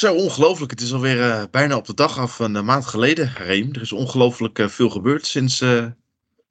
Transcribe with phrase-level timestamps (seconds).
[0.00, 0.70] Zo ongelooflijk.
[0.70, 3.68] Het is alweer uh, bijna op de dag af een uh, maand geleden, Reem.
[3.72, 5.94] Er is ongelooflijk uh, veel gebeurd sinds de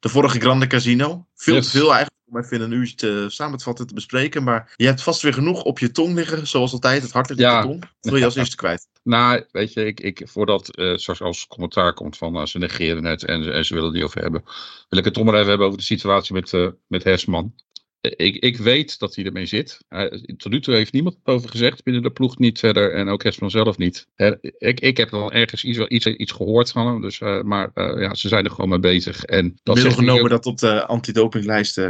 [0.00, 1.26] vorige Grande Casino.
[1.34, 1.64] Veel yes.
[1.64, 4.42] te veel eigenlijk om even een uurtje samen te vatten te bespreken.
[4.42, 7.02] Maar je hebt vast weer genoeg op je tong liggen, zoals altijd.
[7.02, 7.56] Het hart ligt ja.
[7.56, 7.80] op de tong.
[7.80, 8.88] Wat wil je als eerste kwijt?
[9.02, 13.52] Nou, weet je, ik, ik, voordat zoals als commentaar komt van ze negeren het en,
[13.52, 14.42] en ze willen het niet over hebben,
[14.88, 17.54] wil ik het toch maar even hebben over de situatie met, met Hersman
[18.00, 19.78] ik, ik weet dat hij ermee zit.
[20.36, 21.82] Tot nu toe heeft niemand het over gezegd.
[21.82, 22.94] Binnen de ploeg niet verder.
[22.94, 24.06] En ook Hesman zelf niet.
[24.58, 27.00] Ik, ik heb wel ergens iets, iets, iets gehoord van hem.
[27.00, 29.24] Dus, uh, maar ja, ze zijn er gewoon mee bezig.
[29.24, 31.80] En dat Middel genomen dat op de antidopinglijst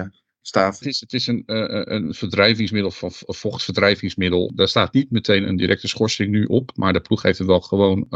[0.42, 0.78] staat.
[0.78, 4.52] Het is, het is een, een verdrijvingsmiddel, van vochtverdrijvingsmiddel.
[4.54, 6.70] Daar staat niet meteen een directe schorsing nu op.
[6.74, 8.06] Maar de ploeg heeft het wel gewoon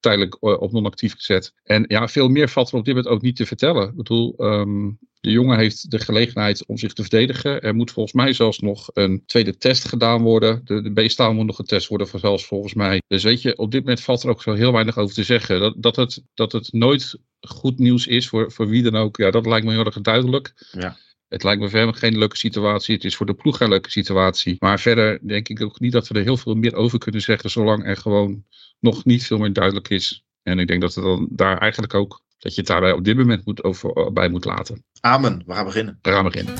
[0.00, 1.52] tijdelijk op non-actief gezet.
[1.64, 3.88] En ja, veel meer valt er op dit moment ook niet te vertellen.
[3.88, 7.60] Ik bedoel, um, de jongen heeft de gelegenheid om zich te verdedigen.
[7.60, 10.60] Er moet volgens mij zelfs nog een tweede test gedaan worden.
[10.64, 13.02] De, de B-staal moet nog getest worden, zelfs volgens mij.
[13.06, 15.60] Dus weet je, op dit moment valt er ook zo heel weinig over te zeggen.
[15.60, 19.30] Dat, dat, het, dat het nooit goed nieuws is voor, voor wie dan ook, ja,
[19.30, 20.68] dat lijkt me heel erg duidelijk.
[20.72, 20.96] Ja.
[21.28, 22.94] Het lijkt me verder geen leuke situatie.
[22.94, 24.56] Het is voor de ploeg geen leuke situatie.
[24.58, 27.50] Maar verder denk ik ook niet dat we er heel veel meer over kunnen zeggen,
[27.50, 28.44] zolang er gewoon
[28.80, 30.24] nog niet veel meer duidelijk is.
[30.42, 33.16] En ik denk dat het dan daar eigenlijk ook dat je het daarbij op dit
[33.16, 34.84] moment moet over, bij moet laten.
[35.00, 35.42] Amen.
[35.46, 35.98] We gaan beginnen.
[36.02, 36.54] We gaan beginnen.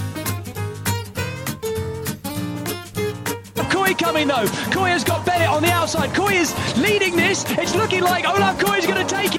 [3.69, 4.70] Koei coming though.
[4.70, 6.11] Koei has got Bennett on the outside.
[6.11, 7.44] Koei is leading this.
[7.59, 9.36] It's looking like Olaf Koei is going to take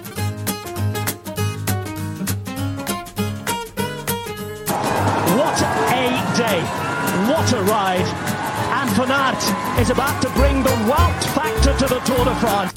[7.37, 8.01] What a ride.
[8.79, 12.73] And Van Aert is about to bring the Wout factor to the Tour de France.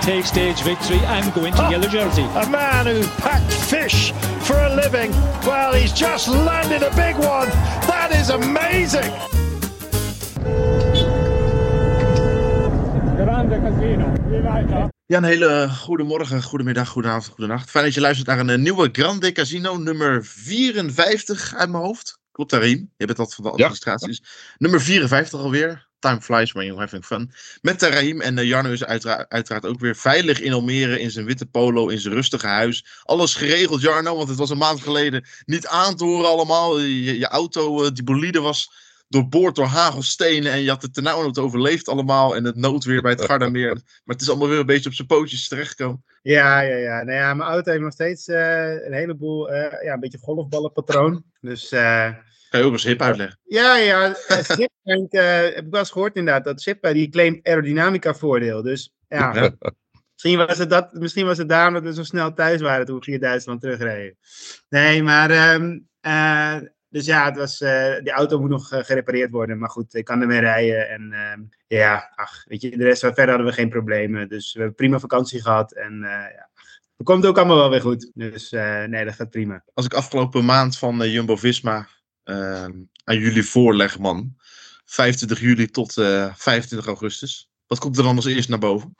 [0.00, 2.22] take stage victory and go into Oh, yellow jersey.
[2.22, 5.12] A man who packed fish for a living.
[5.46, 7.48] Well, he's just landed a big one.
[7.86, 9.12] That is amazing.
[13.14, 15.01] Grande casino.
[15.12, 17.70] Ja, een hele goede morgen, goedemiddag, goedenavond, goedenacht.
[17.70, 22.18] Fijn dat je luistert naar een uh, nieuwe Grande Casino, nummer 54 uit mijn hoofd.
[22.30, 22.92] Klopt daar, Riem?
[22.96, 24.22] Je bent dat van de administraties.
[24.58, 25.88] Nummer 54 alweer.
[25.98, 27.32] Time flies when you're having fun.
[27.60, 31.00] Met de Rahim en uh, Jarno is uitera uiteraard ook weer veilig in Almere.
[31.00, 32.86] In zijn witte polo, in zijn rustige huis.
[33.02, 36.80] Alles geregeld, Jarno, want het was een maand geleden niet aan te horen allemaal.
[36.80, 38.70] Je, je auto, uh, die bolide was
[39.12, 40.52] doorboord door hagelstenen.
[40.52, 42.36] En je had het ternauwernood overleefd allemaal.
[42.36, 43.74] En het noodweer bij het Gardameer.
[43.74, 46.04] Maar het is allemaal weer een beetje op zijn pootjes terechtgekomen.
[46.22, 47.02] Ja, ja, ja.
[47.02, 51.24] Nou ja, mijn auto heeft nog steeds uh, een heleboel, uh, ja, een beetje golfballenpatroon.
[51.40, 51.72] Dus...
[51.72, 52.08] Uh,
[52.50, 53.38] kan je ook eens hip uitleggen?
[53.42, 54.14] Ja, ja.
[54.42, 56.44] Zip, heb ik wel eens gehoord inderdaad.
[56.44, 58.62] Dat Zip die claimt aerodynamica voordeel.
[58.62, 59.54] Dus ja, ja.
[60.12, 62.98] Misschien, was het dat, misschien was het daarom dat we zo snel thuis waren toen
[62.98, 64.16] we via Duitsland terugreden.
[64.68, 65.54] Nee, maar...
[65.54, 66.56] Um, uh,
[66.92, 69.58] dus ja, het was, uh, die auto moet nog uh, gerepareerd worden.
[69.58, 70.88] Maar goed, ik kan ermee rijden.
[70.88, 74.28] En uh, ja, ach, weet je, de rest verder hadden we geen problemen.
[74.28, 75.72] Dus we hebben prima vakantie gehad.
[75.72, 76.48] En ja,
[76.96, 78.10] het komt ook allemaal wel weer goed.
[78.14, 78.50] Dus
[78.86, 79.64] nee, dat gaat prima.
[79.74, 81.88] Als ik afgelopen maand van Jumbo-Visma
[82.24, 84.36] aan jullie voorleg, man.
[84.84, 87.50] 25 juli tot 25 augustus.
[87.66, 88.94] Wat komt er dan als eerst naar boven?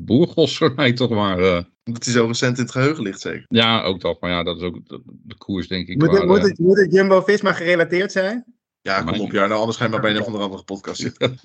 [0.00, 1.40] Boergos voor mij toch maar.
[1.40, 1.60] Uh...
[1.84, 3.44] Dat hij zo recent in het geheugen ligt, zeker?
[3.48, 4.20] Ja, ook dat.
[4.20, 5.98] Maar ja, dat is ook de, de koers, denk ik.
[5.98, 8.44] Moet het, waar, moet het, moet het Jumbo-Visma gerelateerd zijn?
[8.82, 9.46] Ja, kom op, ja.
[9.46, 11.38] Nou, anders ga je maar bij een of andere andere podcast zitten.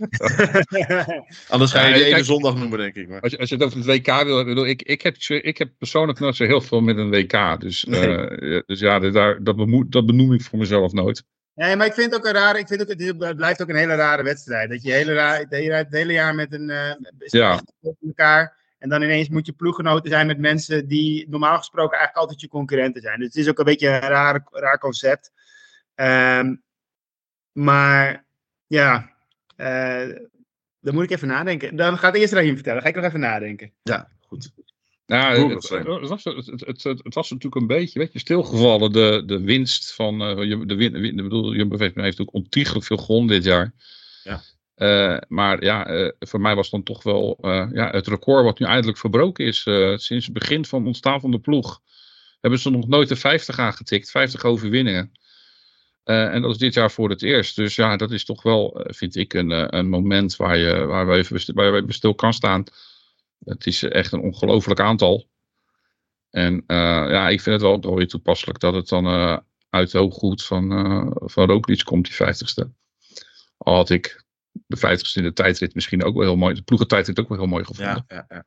[1.47, 3.07] anders ga je die ja, ene zondag noemen, denk ik.
[3.07, 3.21] Maar.
[3.21, 5.71] Als, je, als je het over het WK wil, bedoel, ik, ik, heb, ik heb
[5.77, 7.59] persoonlijk nooit zo heel veel met een WK.
[7.59, 8.39] Dus, nee.
[8.39, 11.23] uh, dus ja, daar, dat, bemoe, dat benoem ik voor mezelf nooit.
[11.57, 12.59] Nee, maar ik vind het ook een rare.
[12.59, 14.69] Ik vind ook, het blijft ook een hele rare wedstrijd.
[14.69, 16.69] Dat je hele raar, het, hele, jaar met een.
[16.69, 17.59] Uh, ja.
[18.05, 18.57] elkaar.
[18.77, 22.47] En dan ineens moet je ploeggenoten zijn met mensen die normaal gesproken eigenlijk altijd je
[22.47, 23.17] concurrenten zijn.
[23.17, 25.31] Dus het is ook een beetje een raar, raar concept.
[25.95, 26.63] Um,
[27.51, 28.25] maar
[28.67, 29.11] ja,
[29.57, 30.15] uh,
[30.79, 31.75] dan moet ik even nadenken.
[31.75, 32.81] Dan gaat eerst Rahim vertellen.
[32.81, 33.73] Ga ik nog even nadenken.
[33.83, 34.51] Ja, goed.
[35.07, 38.91] Nou, het, het, was, het, het, het, was natuurlijk een beetje, weet je, stilgevallen.
[38.91, 43.35] De, de winst van, uh, de, win, de, bedoel, Jumbo-Visma heeft ook ontiegelijk veel gewonnen
[43.35, 43.73] dit jaar.
[44.23, 44.41] Ja.
[44.77, 48.59] Uh, maar ja, uh, voor mij was dan toch wel uh, ja, het record wat
[48.59, 49.61] nu eindelijk verbroken is.
[49.95, 51.81] sinds het begin van het ontstaan van de ploeg
[52.41, 54.11] hebben ze nog nooit de 50 aangetikt.
[54.11, 55.11] 50 overwinningen.
[56.03, 57.55] en dat is dit jaar voor het eerst.
[57.55, 61.15] Dus ja, dat is toch wel, vind ik, een, een moment waar je, waar, we
[61.15, 62.63] even, waar je stil kan staan.
[63.43, 65.29] Het is echt een ongelooflijk aantal.
[66.29, 69.07] En ja, ik vind het wel, weer toepasselijk dat het dan
[69.69, 70.69] uit de hooggoed van,
[71.23, 72.69] van Roglic komt, die 50ste.
[73.57, 74.25] Al had ik
[74.65, 76.53] de 50ste in de tijdrit misschien ook wel heel mooi.
[76.53, 78.05] De ploegentijdrit ook wel heel mooi gevonden.
[78.07, 78.43] Ja, ja,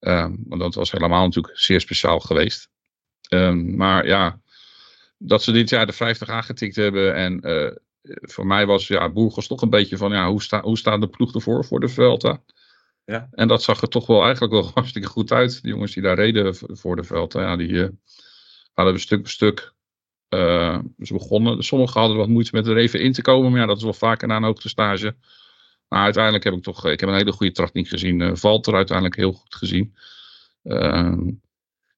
[0.00, 0.24] ja.
[0.24, 2.68] Um, want dat was helemaal natuurlijk zeer speciaal geweest.
[3.30, 4.40] Um, maar ja,
[5.18, 7.14] dat ze dit jaar de 50 aangetikt hebben.
[7.14, 7.70] En uh,
[8.02, 11.08] voor mij was ja, Burgos toch een beetje van ja, hoe, sta, hoe staat de
[11.08, 12.42] ploeg ervoor voor de Vuelta?
[13.08, 13.28] Ja.
[13.30, 15.62] En dat zag er toch wel eigenlijk wel hartstikke goed uit.
[15.62, 17.88] De jongens die daar reden voor de Vuelta, ja, die uh,
[18.72, 19.72] hadden we stuk bij stuk.
[20.28, 23.66] Uh, ze begonnen, sommigen hadden wat moeite met er even in te komen, maar ja,
[23.66, 25.16] dat is wel vaker na een hoogtestage.
[25.88, 28.20] Maar uiteindelijk heb ik toch, ik heb een hele goede techniek gezien.
[28.20, 29.94] Uh, valt er uiteindelijk heel goed gezien.
[30.62, 31.18] Uh,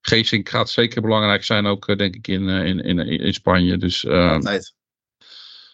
[0.01, 3.77] Geesink gaat zeker belangrijk zijn, ook denk ik in, in, in, in Spanje.
[3.77, 4.75] Dus, Altijd.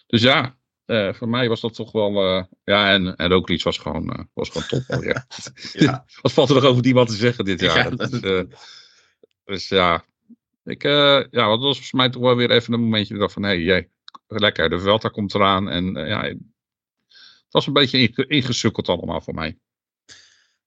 [0.06, 0.56] dus ja,
[0.87, 2.37] uh, voor mij was dat toch wel.
[2.37, 5.03] Uh, ja, en, en Roglic was gewoon, uh, was gewoon top.
[5.05, 5.27] ja.
[5.73, 6.05] ja.
[6.23, 7.77] Wat valt er nog over die man te zeggen dit jaar?
[7.77, 8.44] Ja, dat is,
[9.44, 10.05] dus ja,
[10.65, 13.15] ik, ja, dat was voor mij toch wel weer even een momentje.
[13.15, 13.88] Ik dacht van hé, hey,
[14.27, 15.69] lekker, de Velta komt eraan.
[15.69, 16.38] En ja, het
[17.50, 19.59] was een beetje ingesukkeld allemaal voor mij.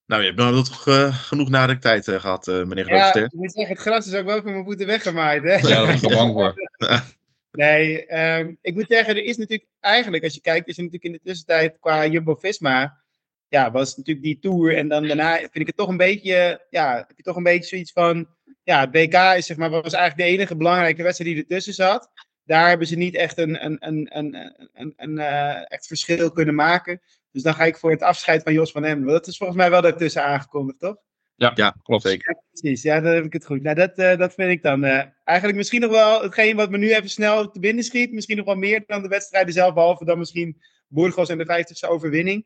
[0.05, 0.83] Nou, je hebt nou toch
[1.27, 4.65] genoeg nadenktijd gehad, meneer Ja, ik moet zeggen, het gras is ook wel van mijn
[4.65, 5.43] voeten weggemaaid.
[5.43, 5.55] Hè?
[5.55, 6.53] Ja, daar was ik bang voor.
[7.51, 11.13] Nee, um, ik moet zeggen, er is natuurlijk eigenlijk, als je kijkt, is er natuurlijk
[11.13, 13.03] in de tussentijd qua Jumbo-Visma,
[13.47, 16.97] ja, was natuurlijk die Tour en dan daarna vind ik het toch een beetje, ja,
[17.07, 18.27] heb je toch een beetje zoiets van,
[18.63, 22.11] ja, het is zeg maar, was eigenlijk de enige belangrijke wedstrijd die ertussen zat.
[22.43, 24.35] Daar hebben ze niet echt een, een, een, een,
[24.73, 27.01] een, een uh, echt verschil kunnen maken.
[27.31, 29.05] Dus dan ga ik voor het afscheid van Jos van Hem.
[29.05, 30.95] Dat is volgens mij wel daartussen aangekondigd, toch?
[31.39, 32.01] Ja, ja klopt.
[32.01, 32.33] Zeker.
[32.33, 33.61] Ja, precies, ja, dan heb ik het goed.
[33.61, 36.77] Nou, dat, uh, dat vind ik dan uh, eigenlijk misschien nog wel hetgeen wat me
[36.77, 38.11] nu even snel te binnen schiet.
[38.11, 41.89] Misschien nog wel meer dan de wedstrijden zelf, behalve dan misschien Burgos en de 50ste
[41.89, 42.45] overwinning.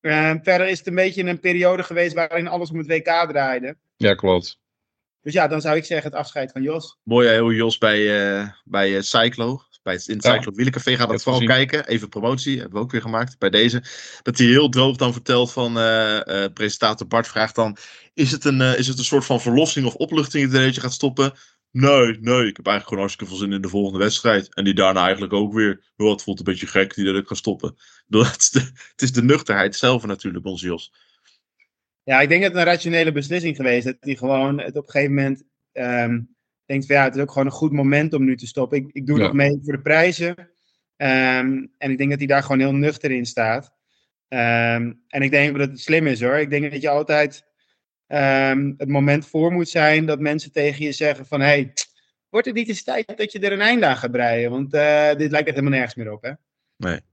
[0.00, 3.76] Uh, verder is het een beetje een periode geweest waarin alles om het WK draaide.
[3.96, 4.58] Ja, klopt.
[5.24, 6.98] Dus ja, dan zou ik zeggen het afscheid van Jos.
[7.02, 8.00] Mooi hoe Jos bij,
[8.40, 10.34] uh, bij Cyclo, bij het, in het Ja.
[10.34, 11.56] Cyclo Wielencafé gaat dat vooral gezien.
[11.56, 11.86] kijken.
[11.86, 13.82] Even promotie, hebben we ook weer gemaakt bij deze.
[14.22, 17.76] Dat hij heel droog dan vertelt van eh, eh, presentator Bart vraagt dan...
[18.14, 20.92] Is het, een, eh, is het een soort van verlossing of opluchting dat je gaat
[20.92, 21.32] stoppen?
[21.70, 24.54] Nee, nee, ik heb eigenlijk gewoon hartstikke veel zin in de volgende wedstrijd.
[24.54, 25.92] En die daarna eigenlijk ook weer.
[25.96, 27.76] Oh, het voelt een beetje gek die dat ik ga stoppen.
[28.08, 28.60] Het is, de,
[28.90, 30.92] het is de nuchterheid zelf natuurlijk, onze Jos.
[32.04, 33.84] Ja, ik denk dat het een rationele beslissing geweest.
[33.84, 35.42] Dat hij gewoon het op een gegeven moment
[35.72, 36.20] ehm,
[36.66, 38.78] denkt van ja, het is ook gewoon een goed moment om nu te stoppen.
[38.78, 39.24] Ik, ik doe Ja.
[39.24, 40.50] nog mee voor de prijzen.
[40.96, 43.72] Ehm, en ik denk dat hij daar gewoon heel nuchter in staat.
[44.28, 46.36] Ehm, en ik denk dat het slim is hoor.
[46.36, 47.44] Ik denk dat je altijd
[48.76, 51.72] het moment voor moet zijn dat mensen tegen je zeggen van hey,
[52.28, 54.50] wordt het niet eens tijd dat je er een einde aan gaat breien?
[54.50, 56.32] Want eh, dit lijkt echt helemaal nergens meer op hè.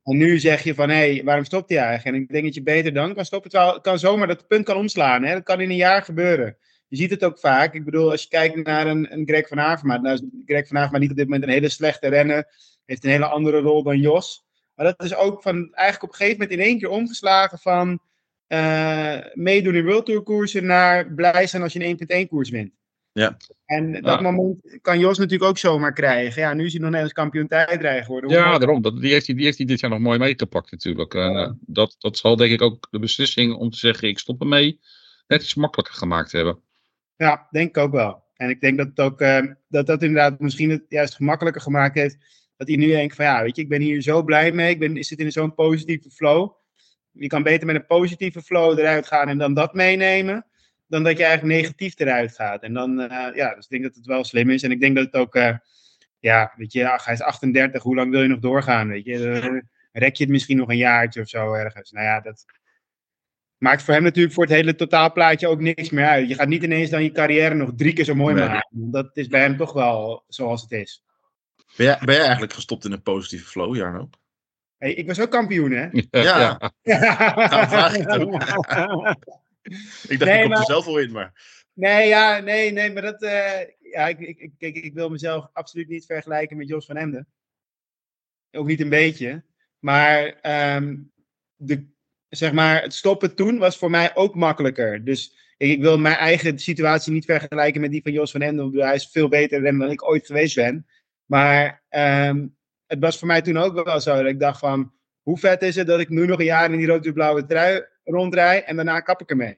[0.03, 2.17] En nu zeg je van, hé, waarom stopt hij eigenlijk?
[2.17, 3.49] En ik denk dat je beter dan kan stoppen.
[3.49, 5.23] Terwijl het kan zomaar dat punt kan omslaan.
[5.23, 5.33] Hè?
[5.33, 6.57] Dat kan in een jaar gebeuren.
[6.87, 7.73] Je ziet het ook vaak.
[7.73, 10.01] Ik bedoel, als je kijkt naar een, een Greg van Avermaet.
[10.01, 12.47] Nou is Greg van Avermaet niet op dit moment een hele slechte renner.
[12.85, 14.45] Heeft een hele andere rol dan Jos.
[14.75, 17.99] Maar dat is ook van, eigenlijk op een gegeven moment in één keer omgeslagen van...
[18.47, 22.80] eh, meedoen in World koersen naar blij zijn als je een 1.1 koers wint.
[23.13, 23.37] Ja.
[23.65, 24.21] En dat Ja.
[24.21, 26.41] moment kan Jos natuurlijk ook zomaar krijgen.
[26.41, 28.29] Ja, nu is hij nog Nederlands kampioen tijdrijden geworden.
[28.29, 28.81] Ja, daarom.
[28.81, 31.13] Dat, die, heeft hij, die heeft hij dit jaar nog mooi meegepakt natuurlijk.
[31.13, 34.41] En, eh, dat, dat zal denk ik ook de beslissing om te zeggen ik stop
[34.41, 34.79] ermee
[35.27, 36.59] net iets makkelijker gemaakt hebben.
[37.15, 38.23] Ja, denk ik ook wel.
[38.35, 41.95] En ik denk dat het ook, eh, dat dat inderdaad misschien het juist gemakkelijker gemaakt
[41.95, 42.17] heeft.
[42.57, 44.69] Dat hij nu denkt van ja, weet je, ik ben hier zo blij mee.
[44.69, 46.51] Ik, ben, ik zit in zo'n positieve flow.
[47.11, 50.45] Je kan beter met een positieve flow eruit gaan en dan dat meenemen.
[50.91, 52.63] Dan dat je eigenlijk negatief eruit gaat.
[52.63, 54.63] En dan, eh, ja, dus ik denk dat het wel slim is.
[54.63, 55.55] En ik denk dat het ook, eh,
[56.19, 57.83] ja, weet je, ach, hij is 38.
[57.83, 59.39] Hoe lang wil je nog doorgaan, weet je?
[59.41, 61.91] Dan rek je het misschien nog een jaartje of zo ergens.
[61.91, 62.45] Nou ja, dat
[63.57, 66.27] maakt voor hem natuurlijk voor het hele totaalplaatje ook niks meer uit.
[66.27, 68.47] Je gaat niet ineens dan je carrière nog drie keer zo mooi Nee.
[68.47, 68.67] maken.
[68.71, 71.03] Dat is bij hem toch wel zoals het is.
[71.77, 74.09] Ben jij, ben jij eigenlijk gestopt in een positieve flow, Jarno?
[74.77, 75.87] Hey, ik was ook kampioen, hè?
[76.09, 76.71] Ja.
[77.67, 78.43] Vraag ik het ook.
[79.63, 81.59] Ik dacht, Nee, ik kom maar- er zelf wel in, maar...
[81.73, 83.21] Nee, ja, nee, nee, maar dat.
[83.23, 87.27] eh, ja, ik, ik, ik, ik wil mezelf absoluut niet vergelijken met Jos van Emden.
[88.51, 89.43] Ook niet een beetje.
[89.79, 90.97] Maar, ehm,
[91.55, 91.87] de,
[92.29, 95.03] zeg maar het stoppen toen was voor mij ook makkelijker.
[95.03, 98.71] Dus ik, ik wil mijn eigen situatie niet vergelijken met die van Jos van Emden.
[98.85, 100.87] Hij is veel beter dan ik ooit geweest ben.
[101.25, 102.47] Maar ehm,
[102.85, 104.93] het was voor mij toen ook wel zo dat ik dacht van...
[105.21, 108.63] Hoe vet is het dat ik nu nog een jaar in die rood-blauwe trui rondrij
[108.63, 109.57] en daarna kap ik ermee.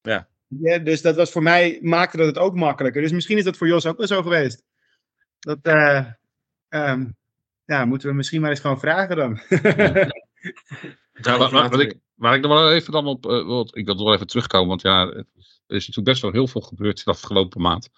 [0.00, 0.28] Ja.
[0.46, 3.02] Ja, dus dat was voor mij, maakte dat het ook makkelijker.
[3.02, 4.64] Dus misschien is dat voor Jos ook wel zo geweest.
[5.38, 6.06] Dat, eh,
[6.68, 7.06] ehm,
[7.64, 9.40] ja, moeten we misschien maar eens gewoon vragen dan.
[11.22, 14.14] Ja, wat ik, waar ik nog wel even dan op, wil- ik wil er wel
[14.14, 15.24] even terugkomen, want ja, er
[15.66, 17.88] is natuurlijk best wel heel veel gebeurd de afgelopen maand.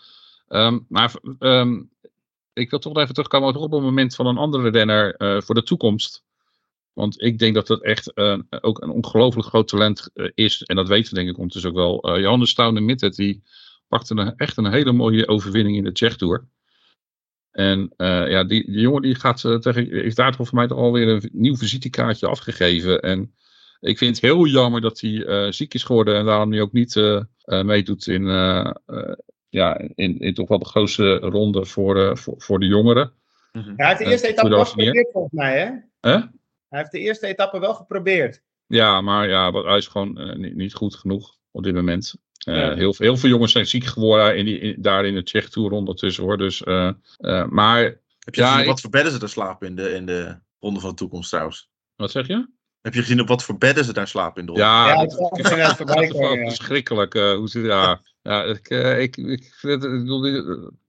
[0.49, 1.83] Ehm, maar ehm,
[2.53, 5.41] ik wil toch wel even terugkomen ook op een moment van een andere renner eh,
[5.41, 6.25] voor de toekomst.
[6.93, 10.63] Want ik denk dat het echt eh, ook een ongelooflijk groot talent eh, is.
[10.63, 12.01] En dat weten we denk ik ondertussen ook wel.
[12.03, 13.43] Eh Johannes Stouwen Mittet, die
[13.89, 16.45] pakte een, echt een hele mooie overwinning in de Czech Tour.
[17.51, 20.79] En uh, ja, die, die, jongen die gaat uh, tegen, heeft daar volgens mij toch
[20.79, 23.01] alweer een nieuw visitekaartje afgegeven.
[23.01, 23.35] En
[23.81, 26.73] ik vind het heel jammer dat hij uh, ziek is geworden en daarom nu ook
[26.73, 28.25] niet meedoet in,
[29.49, 33.13] ja, in, in toch wel de grootste ronde voor, voor, voor de jongeren.
[33.53, 36.19] Hij heeft de eerste etappe wel geprobeerd volgens mij, hè?
[36.73, 38.43] Hij heeft de eerste etappe wel geprobeerd.
[38.67, 42.15] Ja, maar ja, hij is gewoon niet, niet goed genoeg op dit moment.
[42.49, 42.75] Uh, ja.
[42.75, 45.71] heel, heel, veel jongens zijn ziek geworden in die, in, daar in de Tsjech Tour
[45.71, 46.39] ondertussen hoor.
[46.39, 47.83] Dus, uh, uh, maar,
[48.19, 50.39] Heb je ja, gezien op wat voor bedden ze daar slapen in de, in de
[50.61, 51.71] Ronde van de Toekomst trouwens?
[51.97, 52.49] wat zeg je?
[52.81, 54.67] Heb je gezien op wat voor bedden ze daar slapen in de Ronde?
[54.67, 54.97] Ja, Ja,
[55.67, 57.15] dat, voorbij is wel verschrikkelijk.
[57.15, 59.85] eh, hoe ze, ja, ja, ik, eh, ik, ik het,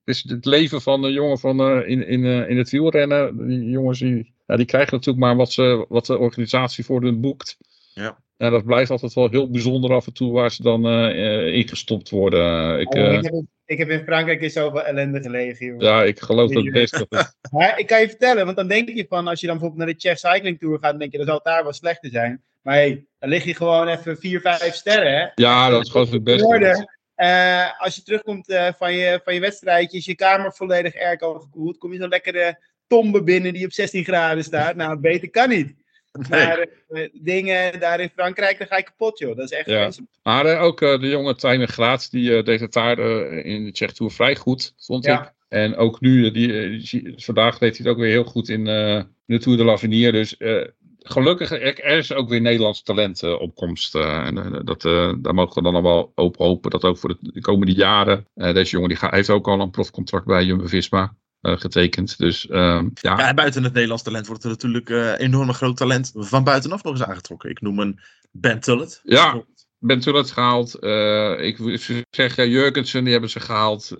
[0.04, 3.48] is het leven van de jongen van, eh, in, in, eh, in het wielrennen.
[3.48, 7.22] Die jongens die, ja, die krijgen natuurlijk maar wat, ze, wat de organisatie voor hun
[7.22, 7.58] boekt.
[7.94, 8.18] Ja.
[8.38, 11.54] En dat blijft altijd wel heel bijzonder af en toe waar ze dan eh, eh,
[11.54, 12.80] ingestopt worden.
[12.80, 15.86] Ik, Oh, eh, ik, heb, in- ik heb in Frankrijk in zoveel ellende gelegen, jongen.
[15.86, 16.94] ja, ik geloof dat best.
[16.94, 19.58] Dat het, Maar ik kan je vertellen, want dan denk je van, als je dan
[19.58, 21.74] bijvoorbeeld naar de Czech Cycling Tour gaat, dan denk je, dan zal het daar wel
[21.74, 22.44] slechter zijn.
[22.62, 25.28] Maar hey, dan lig je gewoon even 4, 5 sterren, hè.
[25.36, 26.88] ja, dat is gewoon het beste.
[27.16, 31.40] Eh, als je terugkomt eh, van, je, van je wedstrijdje, is je kamer volledig airco
[31.40, 32.60] gekoeld, kom je zo'n lekkere
[32.94, 34.76] tombe binnen die op 16 graden staat.
[34.76, 35.74] Nou, beter kan niet.
[36.30, 39.36] Maar eh, dingen daar in Frankrijk, dan ga je kapot, joh.
[39.36, 39.92] Dat is echt Ja.
[40.24, 43.00] Maar eh, ook eh, de jonge Tijmen Graat, die deed het daar
[43.46, 45.22] in de Czech Tour vrij goed, vond Ja.
[45.24, 45.32] ik.
[45.48, 48.64] En ook nu, die, vandaag deed hij het ook weer heel goed in
[49.26, 50.12] de Tour de l'Avenir.
[50.12, 50.36] Dus
[51.00, 53.96] gelukkig, er, er is ook weer Nederlands talent op komst.
[53.96, 54.82] eh, en dat,
[55.22, 58.28] daar mogen we dan allemaal op hopen dat ook voor de, de komende jaren.
[58.34, 62.18] deze jongen die gaat, heeft ook al een profcontract bij Jumbo-Visma eh, getekend.
[62.18, 65.78] Dus ehm, ja, Ja, en buiten het Nederlands talent wordt er natuurlijk eh enorm groot
[65.78, 67.50] talent van buitenaf nog eens aangetrokken.
[67.50, 68.00] Ik noem een
[68.32, 69.02] Ben Tullet.
[69.04, 69.44] Ja.
[69.80, 70.76] Ben Tullet gehaald.
[70.76, 71.58] eh, ik
[72.10, 73.96] zeggen, Jurgensen, die hebben ze gehaald.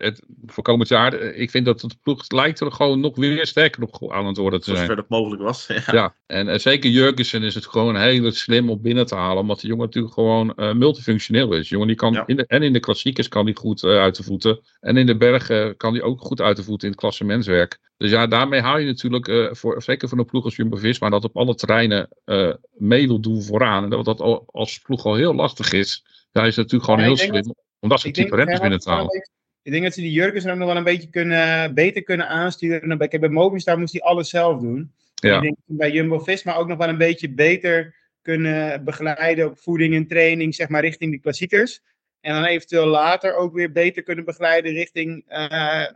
[0.00, 1.12] Het, voor komend jaar.
[1.14, 4.36] eh, Ik vind dat het ploeg lijkt er gewoon nog weer sterker op aan het
[4.36, 4.86] worden te zijn.
[4.86, 5.66] ver dat mogelijk was.
[5.68, 5.82] Ja.
[5.92, 9.38] Ja, en eh, zeker Jurgensen is het gewoon heel slim om binnen te halen.
[9.42, 11.62] Omdat de jongen natuurlijk gewoon eh, multifunctioneel is.
[11.62, 12.22] De jongen die kan Ja.
[12.26, 14.60] in de, en in de klassiekers kan hij goed uit de voeten.
[14.80, 17.78] En in de bergen kan hij ook goed uit de voeten in het klassementswerk.
[17.96, 21.24] Dus ja, daarmee haal je natuurlijk, eh, voor, zeker voor een ploeg als Jumbo-Visma, dat
[21.24, 23.84] op alle terreinen eh mee wil doen vooraan.
[23.84, 26.04] En dat dat al, als ploeg al heel lastig is.
[26.32, 28.60] Ja, is het natuurlijk gewoon Ja, heel slim om dat soort Ik denk, type renners
[28.60, 29.28] binnen te halen.
[29.70, 32.98] Ik denk dat ze die Jurgensen ook nog wel een beetje kunnen, beter kunnen aansturen.
[32.98, 34.92] Kijk, bij Movistar moest hij alles zelf doen.
[35.14, 35.36] Ja.
[35.36, 40.06] Ik denk bij Jumbo-Visma ook nog wel een beetje beter kunnen begeleiden op voeding en
[40.06, 41.82] training, zeg maar, richting de klassiekers.
[42.20, 45.88] En dan eventueel later ook weer beter kunnen begeleiden richting eh, eh,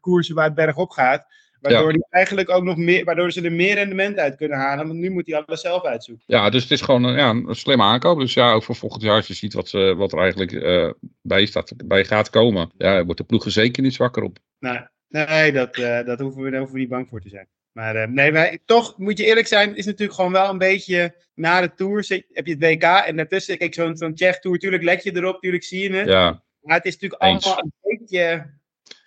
[0.00, 1.26] koersen waar het bergop gaat.
[1.62, 4.86] Waardoor, die eigenlijk ook nog meer, waardoor ze er meer rendement uit kunnen halen.
[4.86, 6.24] Want nu moet hij alles zelf uitzoeken.
[6.26, 8.18] Ja, dus het is gewoon een, ja, een slimme aankoop.
[8.18, 10.90] Dus ja, ook voor volgend jaar, als je ziet wat, ze, wat er eigenlijk eh,
[11.22, 12.70] bij, staat, bij gaat komen.
[12.78, 14.38] Ja, wordt de ploeg er zeker niet zwakker op.
[14.58, 17.48] Nee, nee dat, eh, dat hoeven we, daar hoeven we niet bang voor te zijn.
[17.72, 21.14] Maar eh, nee, wij, toch moet je eerlijk zijn, is natuurlijk gewoon wel een beetje
[21.34, 24.58] na de Tour zit- heb je het WK en daartussen, kijk, zo'n zo'n Tsjech Tour,
[24.58, 26.08] tuurlijk let je erop, tuurlijk zie je het.
[26.08, 27.44] Ja, Maar het is natuurlijk Eens.
[27.44, 28.50] allemaal een beetje,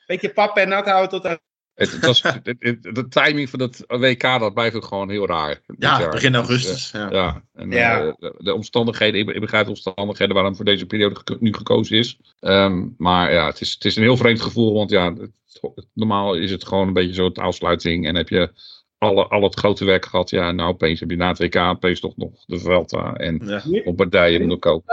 [0.07, 1.37] beetje pap en nat houden tot aan...
[1.75, 2.43] het, het was, het-
[2.81, 5.61] de timing van het WK, dat blijft ook gewoon heel raar.
[5.77, 6.91] Ja, begin Dus, augustus.
[6.91, 7.05] Ja.
[7.05, 7.99] eh, ja, en Ja.
[8.05, 11.97] eh, de, de omstandigheden, ik, ik begrijp de omstandigheden waarom voor deze periode nu gekozen
[11.97, 12.19] is.
[12.39, 15.31] Ehm, maar ja, het is, het is een heel vreemd gevoel, want ja, het-
[15.75, 18.51] het- normaal is het gewoon een beetje zo de afsluiting en heb je
[18.97, 20.29] alle, al het grote werk gehad.
[20.29, 23.63] Ja, nou opeens heb je na het WK opeens toch nog de Vuelta en Ja.
[23.83, 24.83] Op partijen moet ook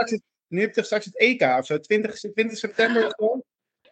[0.47, 3.43] nu heb je straks het EK of zo, 20, 20 september of zo.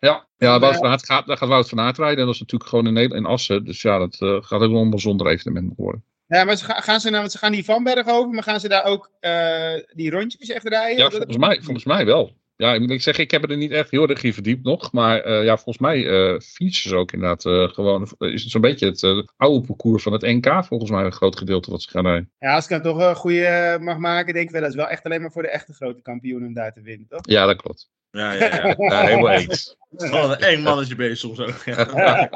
[0.02, 2.20] Ja, ja Wout van Aert gaat, daar gaat Wout van Aert rijden.
[2.20, 3.66] En dat is natuurlijk gewoon in, Nederland, in Assen.
[3.66, 6.04] Dus ja, dat eh, gaat ook wel een bijzonder evenement worden.
[6.28, 8.60] Ja, maar ze gaan, gaan ze, nou, ze gaan die Van Berg over, maar gaan
[8.60, 11.04] ze daar ook eh, die rondjes echt rijden?
[11.04, 12.36] Ja, volgens mij, volgens mij wel.
[12.62, 14.92] Ja, ik moet ik zeggen, ik heb er niet echt heel erg in verdiept nog.
[14.92, 18.08] Maar eh, ja, volgens mij eh fietsen ze ook inderdaad eh, gewoon.
[18.18, 21.72] Is het zo'n beetje het oude parcours van het NK, volgens mij een groot gedeelte
[21.72, 22.32] wat ze gaan rijden.
[22.40, 24.88] Ja, als ik dan toch een goede mag maken, denk ik wel, dat is wel
[24.88, 27.20] echt alleen maar voor de echte grote kampioenen om daar te winnen, toch?
[27.22, 27.90] Ja, dat klopt.
[28.12, 28.76] Ja, ja, ja.
[28.90, 29.76] Ja, helemaal eens.
[29.96, 31.64] Een eng mannetje bezig soms ook.
[31.66, 31.88] Ja.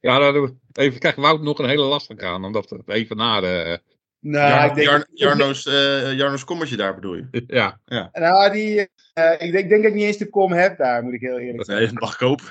[0.00, 3.80] ja, dan even kijken, Wout nog een hele lastige aan, omdat het even na de.
[4.22, 7.44] Nou, Jar- ik denk, Jar- Jarno's, eh, Jarno's kommetje daar bedoel je?
[7.46, 7.78] ja,
[8.12, 11.02] nou, die, eh, ik, denk, ik denk dat ik niet eens de kom heb daar,
[11.02, 11.86] moet ik heel eerlijk Dat zeggen.
[11.86, 12.44] hij mag kopen.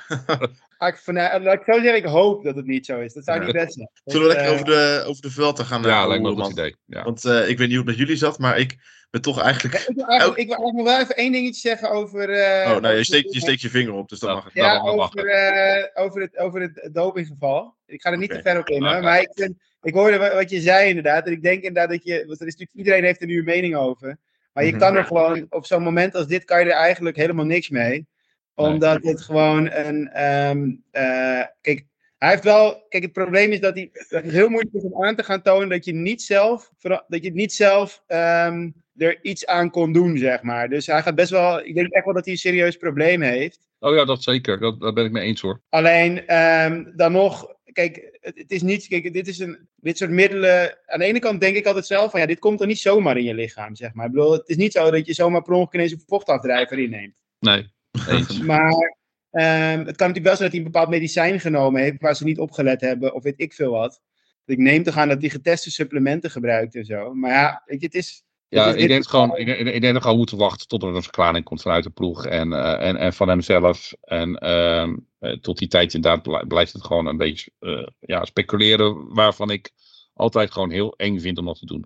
[0.78, 3.14] Ah, Ik, van, laat ik zo zeggen, ik hoop dat het niet zo is.
[3.14, 3.46] Dat zou Ja.
[3.46, 3.90] niet best zijn.
[4.06, 5.82] Zullen we lekker eh, over de, over de Vuelta gaan?
[5.82, 6.44] ja lijkt me een man?
[6.46, 6.76] goed idee.
[6.86, 7.04] Ja.
[7.04, 8.78] Want eh, ik weet niet hoe het met jullie zat, maar ik
[9.12, 9.76] ben toch eigenlijk...
[9.76, 12.30] Ik wil eigenlijk, ik wil eigenlijk nog wel even één dingetje zeggen over...
[12.30, 14.36] eh, Oh, nou, je steekt je, steekt je vinger op, dus dat Ja.
[14.36, 14.54] mag.
[14.54, 17.76] Ja, Nou, dan mag over, eh, over, het, over het dopinggeval.
[17.86, 20.18] Ik ga er niet te ver op in, hoor, Ah, maar ik, vind, ik hoorde
[20.18, 21.26] wa- wat je zei inderdaad.
[21.26, 23.44] En ik denk inderdaad dat je, want er is natuurlijk, iedereen heeft er nu een
[23.46, 24.18] mening over.
[24.54, 24.80] Maar je Mhm.
[24.80, 28.08] kan er gewoon, op zo'n moment als dit kan je er eigenlijk helemaal niks mee.
[28.54, 30.10] Omdat het gewoon een.
[30.10, 31.86] ehm, eh, kijk,
[32.22, 32.86] hij heeft wel.
[32.90, 35.42] Kijk, het probleem is dat, hij, dat het heel moeilijk is om aan te gaan
[35.42, 36.72] tonen dat je niet zelf.
[37.08, 38.04] Dat je niet zelf.
[38.08, 40.70] ehm, er iets aan kon doen, zeg maar.
[40.70, 41.66] Dus hij gaat best wel.
[41.66, 43.60] Ik denk echt wel dat hij een serieus probleem heeft.
[43.80, 44.60] Oh ja, dat zeker.
[44.60, 45.62] Dat, daar ben ik mee eens hoor.
[45.70, 50.12] Alleen ehm, dan nog, kijk, het, het is niet, kijk, dit is een, dit soort
[50.12, 50.78] middelen.
[50.86, 53.18] Aan de ene kant denk ik altijd zelf van ja, dit komt er niet zomaar
[53.18, 54.06] in je lichaam, zeg maar.
[54.06, 57.22] Ik bedoel, het is niet zo dat je zomaar per ongeluk ineens een vochtafdrijver inneemt.
[57.40, 57.70] Nee,
[58.08, 58.40] eens.
[58.40, 58.98] Maar
[59.32, 62.40] het kan natuurlijk wel zijn dat hij een bepaald medicijn genomen heeft waar ze niet
[62.40, 64.02] op gelet hebben, of weet ik veel wat.
[64.46, 67.14] Ik neem te gaan dat hij geteste supplementen gebruikt en zo.
[67.14, 68.24] Maar ja, weet je, het is.
[68.48, 70.96] Ja, ik denk, gewoon, ik, denk- ik denk dat we gewoon moeten wachten tot er
[70.96, 73.94] een verklaring komt vanuit de ploeg en, eh, en, en van hemzelf.
[74.02, 78.26] En ehm, eh, tot die tijd inderdaad blij- blijft het gewoon een beetje eh, ja,
[78.26, 79.70] speculeren, waarvan ik
[80.14, 81.86] altijd gewoon heel eng vind om dat te doen.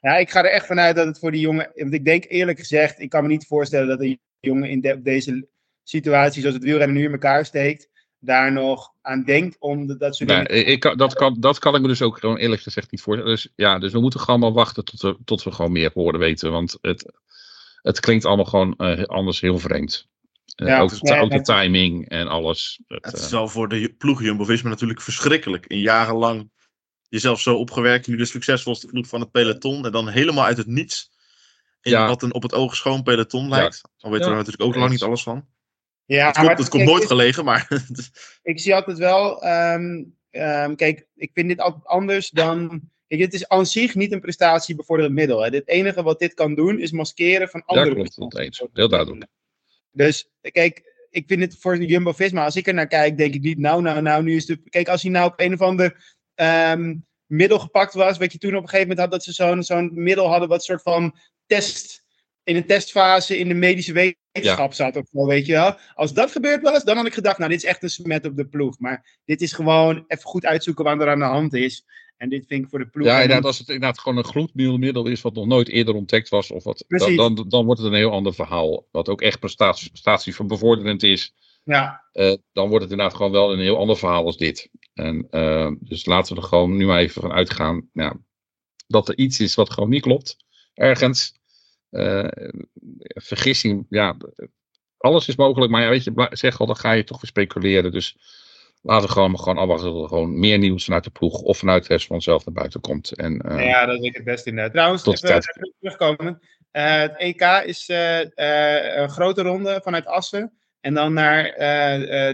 [0.00, 1.70] Ja, ik ga er echt vanuit dat het voor die jongen.
[1.74, 5.02] Want ik denk eerlijk gezegd, ik kan me niet voorstellen dat een jongen in de-
[5.02, 5.48] deze
[5.88, 7.88] situatie, zoals het wielrennen nu in elkaar steekt,
[8.20, 10.66] daar nog aan denkt om de- dat soort Nee, dingen.
[10.66, 13.32] ik, kan- dat, kan, dat kan ik me dus ook gewoon eerlijk gezegd niet voorstellen.
[13.34, 16.18] Dus ja, dus we moeten gewoon maar wachten tot we, tot we gewoon meer horen
[16.20, 16.50] weten.
[16.50, 17.12] Want het,
[17.82, 20.06] het klinkt allemaal gewoon eh, anders heel vreemd.
[20.54, 22.80] Eh, Ja, ook, ja, ook de timing en alles.
[22.86, 25.66] Het, Het is wel voor de ploeg Jumbo-Visma natuurlijk verschrikkelijk.
[25.66, 26.50] In jarenlang
[27.08, 29.84] jezelf zo opgewerkt, nu de succesvolste ploeg van het peloton.
[29.86, 31.10] En dan helemaal uit het niets.
[31.80, 32.06] In Ja.
[32.06, 33.80] wat een op het oog schoon peloton lijkt.
[33.98, 35.46] Al weten we er natuurlijk ook lang niet alles van.
[36.08, 37.68] Ja, Het maar komt, het komt kijk, nooit ik- gelegen, maar
[38.42, 39.42] Ik zie altijd wel.
[39.42, 42.80] ehm, ehm, kijk, ik vind dit altijd anders dan.
[43.06, 45.40] Kijk, dit is aan zich niet een prestatiebevorderend middel.
[45.44, 45.50] Hè.
[45.50, 48.16] Het enige wat dit kan doen is maskeren van andere klopt.
[48.16, 48.60] Dat prestaties.
[48.60, 48.70] eens.
[48.72, 49.26] Heel duidelijk.
[49.90, 53.42] Dus kijk, ik vind het voor Jumbo Visma, als ik er naar kijk, denk ik
[53.42, 54.60] niet, nou, nou, nou, nu is de.
[54.68, 56.94] Kijk, als hij nou op een of ander ehm,
[57.26, 59.90] middel gepakt was, wat je toen op een gegeven moment had, dat ze zo'n zo'n
[59.94, 62.04] middel hadden, wat soort van test.
[62.48, 65.76] In een testfase in de medische wetenschap zat of zo, weet je wel.
[65.94, 68.36] Als dat gebeurd was, dan had ik gedacht, nou, dit is echt een smet op
[68.36, 68.78] de ploeg.
[68.78, 71.84] Maar dit is gewoon even goed uitzoeken wat er aan de hand is.
[72.16, 73.06] En dit vind ik voor de ploeg.
[73.06, 76.28] Ja, inderdaad, als het inderdaad gewoon een gloednieuw middel is wat nog nooit eerder ontdekt
[76.28, 78.86] was, of wat, dan, dan, dan wordt het een heel ander verhaal.
[78.90, 81.34] Wat ook echt prestatie, prestatie van bevorderend is.
[81.64, 84.70] ja, eh, dan wordt het inderdaad gewoon wel een heel ander verhaal als dit.
[84.94, 88.16] En, eh, dus laten we er gewoon nu maar even van uitgaan ja,
[88.86, 90.36] dat er iets is wat gewoon niet klopt.
[90.74, 91.37] Ergens.
[91.90, 92.28] Eh,
[93.14, 94.16] vergissing, ja,
[94.96, 95.72] alles is mogelijk.
[95.72, 97.92] Maar ja, weet je, zeg al, dan ga je toch weer speculeren.
[97.92, 98.16] Dus
[98.82, 101.88] laten we gewoon, gewoon afwachten tot er gewoon meer nieuws vanuit de ploeg of vanuit
[101.88, 103.12] Hesman zelf naar buiten komt.
[103.12, 104.72] En, eh, Ja, dat is ik het beste inderdaad.
[104.72, 106.40] Trouwens, Tot de even, terugkomen.
[106.70, 107.88] Eh, het EK is
[108.34, 110.52] een grote ronde vanuit Assen.
[110.80, 111.44] En dan naar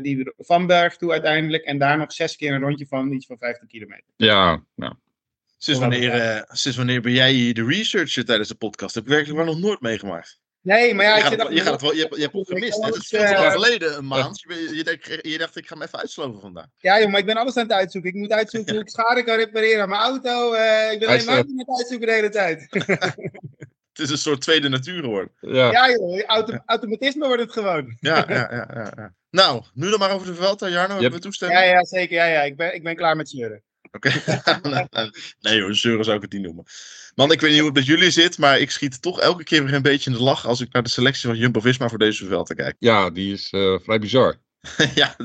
[0.02, 1.64] die Vanberg toe uiteindelijk.
[1.64, 4.12] En daar nog zes keer een rondje van iets van 50 kilometer.
[4.16, 4.98] ja, ja.
[5.64, 8.94] Sinds wanneer, eh, sinds wanneer ben jij hier de researcher tijdens de podcast?
[8.94, 10.42] Heb ik werkelijk wel nog nooit meegemaakt.
[10.60, 12.32] Nee, maar ja, je, gaat het, wel- je, gaat het wel, je, hebt, je hebt
[12.34, 12.84] het gemist.
[12.84, 14.40] Het is lang geleden, een maand.
[14.40, 16.66] Je, je, denkt- je dacht, ik ga hem even uitsloven vandaag.
[16.78, 18.10] Ja, joh, maar ik ben alles aan het uitzoeken.
[18.10, 20.52] Ik moet uitzoeken hoe ik schade kan repareren aan mijn auto.
[20.52, 22.66] eh, ik ben alleen maar aan het uitzoeken de hele tijd.
[23.92, 25.32] Het is een soort tweede natuur geworden.
[25.40, 25.70] ja.
[25.70, 27.96] ja, joh, auto automatisme wordt het gewoon.
[28.00, 29.14] Ja, ja, ja, ja, ja.
[29.30, 30.94] Nou, nu dan maar over de Vuelta, Jarno.
[30.94, 31.60] Hebben we toestemming?
[31.60, 32.14] Ja, ja, zeker.
[32.16, 32.42] Ja, ja.
[32.42, 33.62] Ik, ben, ik ben klaar met zeuren.
[33.94, 34.10] Oké.
[35.40, 36.64] nee hoor, zeuren zou ik het niet noemen.
[37.14, 39.64] Man, ik weet niet hoe het met jullie zit, maar ik schiet toch elke keer
[39.64, 42.26] weer een beetje in de lach als ik naar de selectie van Jumbo-Visma voor deze
[42.26, 42.76] Vuelta kijk.
[42.78, 44.36] ja, die is eh, vrij bizar.
[44.94, 45.16] ja,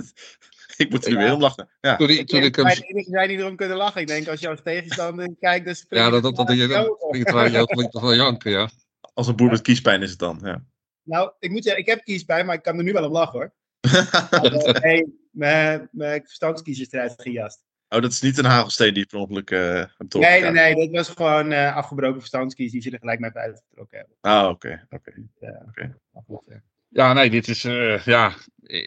[0.78, 1.24] ik moet er nu Ja.
[1.24, 1.70] weer om lachen.
[1.82, 1.96] Ja.
[1.96, 4.02] Toen, die, Ik toen denk ik dat hem zijn die erom kunnen lachen.
[4.02, 6.58] Ik denk, als je als tegenstander kijkt, dan spring Ja, je dat, dat, dat, dat,
[6.58, 8.70] dat, dat, dat wel janken, ja.
[9.14, 10.40] Als een boer met kiespijn is het dan.
[10.44, 10.64] Ja.
[11.04, 13.40] Nou, ik moet zeggen, ik heb kiespijn, maar ik kan er nu wel om lachen
[13.40, 13.54] hoor.
[14.82, 17.60] Hey, mijn, mijn verstandskiezer is eruit gejast.
[17.90, 20.90] Oh, dat is niet een hagelsteen die per ongeluk eh toch Nee, nee, nee, dat
[20.90, 24.16] was gewoon uh, afgebroken verstandskies die ze er gelijk met uitgetrokken hebben.
[24.22, 24.88] Ah, oké.
[24.90, 25.14] oké.
[25.40, 25.66] Ja,
[26.90, 28.34] Ja, nee, dit is, uh, ja,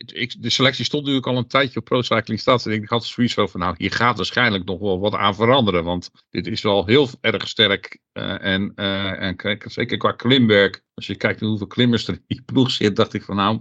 [0.07, 2.67] ik, de selectie stond natuurlijk al een tijdje op Pro Cycling Stats.
[2.67, 5.85] En ik had zoiets van, nou, hier gaat waarschijnlijk nog wel wat aan veranderen.
[5.85, 7.99] Want dit is wel heel erg sterk.
[8.13, 12.15] Uh, en, uh, en kijk, zeker qua klimwerk, als je kijkt naar hoeveel klimmers er
[12.15, 13.61] in die ploeg zit, dacht ik van, nou,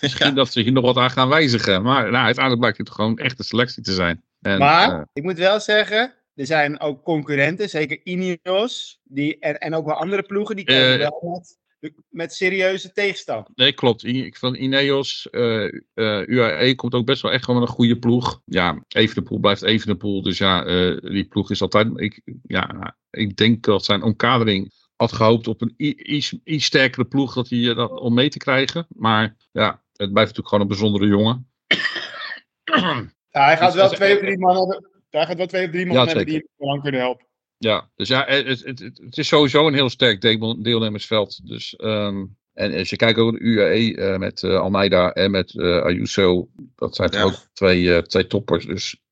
[0.00, 0.32] misschien ja.
[0.32, 1.82] dat ze hier nog wat aan gaan wijzigen.
[1.82, 4.22] Maar nou, uiteindelijk blijkt het gewoon echt een selectie te zijn.
[4.46, 9.58] En, maar, uh, ik moet wel zeggen, er zijn ook concurrenten, zeker Ineos, die, en,
[9.58, 11.56] en ook wel andere ploegen, die komen wel met
[12.08, 13.48] met serieuze tegenstand.
[13.54, 14.06] Nee, klopt.
[14.38, 18.40] Van Ineos, uh, uh, UAE komt ook best wel echt gewoon een goede ploeg.
[18.44, 20.22] Ja, Evenepoel blijft Evenepoel.
[20.22, 20.64] Dus ja,
[21.00, 21.88] die ploeg is altijd...
[21.94, 27.34] Ik, ja, ik denk dat zijn omkadering had gehoopt op een iets, iets sterkere ploeg
[27.34, 28.86] dat hij, dat, om mee te krijgen.
[28.88, 31.50] Maar ja, het blijft natuurlijk gewoon een bijzondere jongen.
[33.36, 34.90] Ja, hij gaat wel twee of drie man hebben.
[35.10, 37.26] Hij gaat wel twee of drie man ja, hebben die hem lang kunnen helpen.
[37.58, 41.48] Ja, dus ja, het, het, het, het, is sowieso een heel sterk deelnemersveld.
[41.48, 45.30] Dus um, En als je kijkt ook naar de UAE uh, met uh, Almeida en
[45.30, 47.26] met uh, Ayuso, dat zijn toch Ja.
[47.26, 48.66] ook twee, twee toppers.
[48.66, 49.02] Dus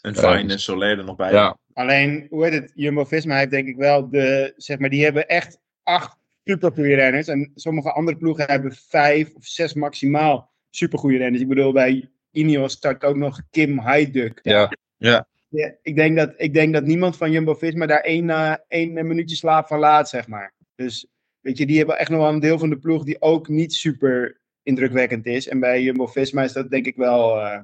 [0.00, 1.32] En Ja, Fine dus- en Soler er nog bij.
[1.32, 2.72] ja, Alleen, hoe heet het?
[2.74, 7.28] Jumbo-Visma heeft denk ik wel de, zeg maar, die hebben echt acht supergoeie renners.
[7.28, 11.42] En sommige andere ploegen hebben vijf of zes maximaal supergoeie renners.
[11.42, 14.40] Ik bedoel, bij Ineos start ook nog Kim Hajduk.
[14.96, 18.92] ja, Ja, ik, denk dat, ik denk dat niemand van Jumbo-Visma daar één, eh, één
[19.06, 20.54] minuutje slaap van laat, zeg maar.
[20.74, 21.06] Dus,
[21.40, 23.74] weet je, die hebben echt nog wel een deel van de ploeg die ook niet
[23.74, 25.48] super indrukwekkend is.
[25.48, 27.40] En bij Jumbo-Visma is dat denk ik wel...
[27.40, 27.58] eh,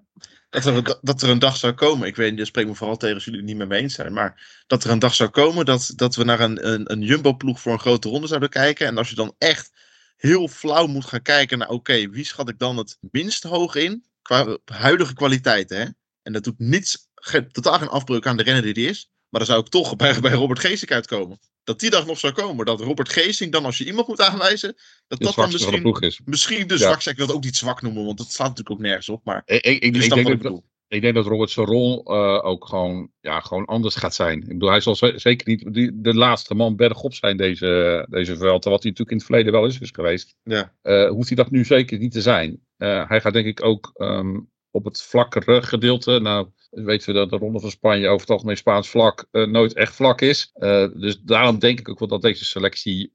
[0.50, 2.96] Dat, er, een- dat er een dag zou komen, ik weet dat spreekt me vooral
[2.96, 5.30] tegen als jullie het niet meer mee eens zijn, maar dat er een dag zou
[5.30, 8.86] komen dat, dat we naar een, een, een Jumbo-ploeg voor een grote ronde zouden kijken.
[8.86, 9.72] En als je dan echt
[10.16, 14.04] heel flauw moet gaan kijken naar, oké, wie schat ik dan het minst hoog in
[14.28, 15.84] qua huidige kwaliteiten, hè?
[16.22, 17.08] En dat doet niets,
[17.52, 19.10] totaal geen afbreuk aan de renner die die is.
[19.28, 21.38] Maar dan zou ik toch bij, bij Robert Geesink uitkomen.
[21.64, 22.66] Dat die dag nog zou komen.
[22.66, 24.74] Dat Robert Geesink dan, als je iemand moet aanwijzen,
[25.06, 26.20] dat de dat dan de misschien, is.
[26.24, 26.80] misschien de Ja.
[26.80, 27.10] zwakste.
[27.10, 29.24] Ik wil het ook niet zwak noemen, want dat slaat natuurlijk ook nergens op.
[29.24, 30.64] Maar Ik, ik, ik, denk dat, bedoel.
[30.88, 34.40] ik denk dat Robert zijn rol eh, ook gewoon, ja, gewoon anders gaat zijn.
[34.42, 38.36] Ik bedoel, hij zal ze- zeker niet die, de laatste man bergop zijn deze, deze
[38.36, 38.64] veld.
[38.64, 40.34] Wat hij natuurlijk in het verleden wel is, is geweest.
[40.42, 40.74] Ja.
[40.82, 42.66] Eh, hoeft hij dat nu zeker niet te zijn.
[42.78, 46.20] Eh, hij gaat denk ik ook ehm, op het vlakkere gedeelte.
[46.20, 49.74] Nou, weten we dat de Ronde van Spanje over het algemeen Spaans vlak eh, nooit
[49.74, 50.50] echt vlak is.
[50.54, 53.10] Eh, dus daarom denk ik ook wel dat deze selectie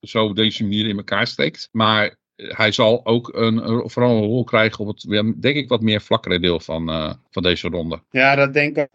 [0.00, 1.68] zo op deze manier in elkaar steekt.
[1.72, 6.00] Maar hij zal ook een, vooral een rol krijgen op het, denk ik, wat meer
[6.00, 6.86] vlakkere deel van,
[7.30, 8.02] van deze ronde.
[8.10, 8.88] Ja, dat denk ik.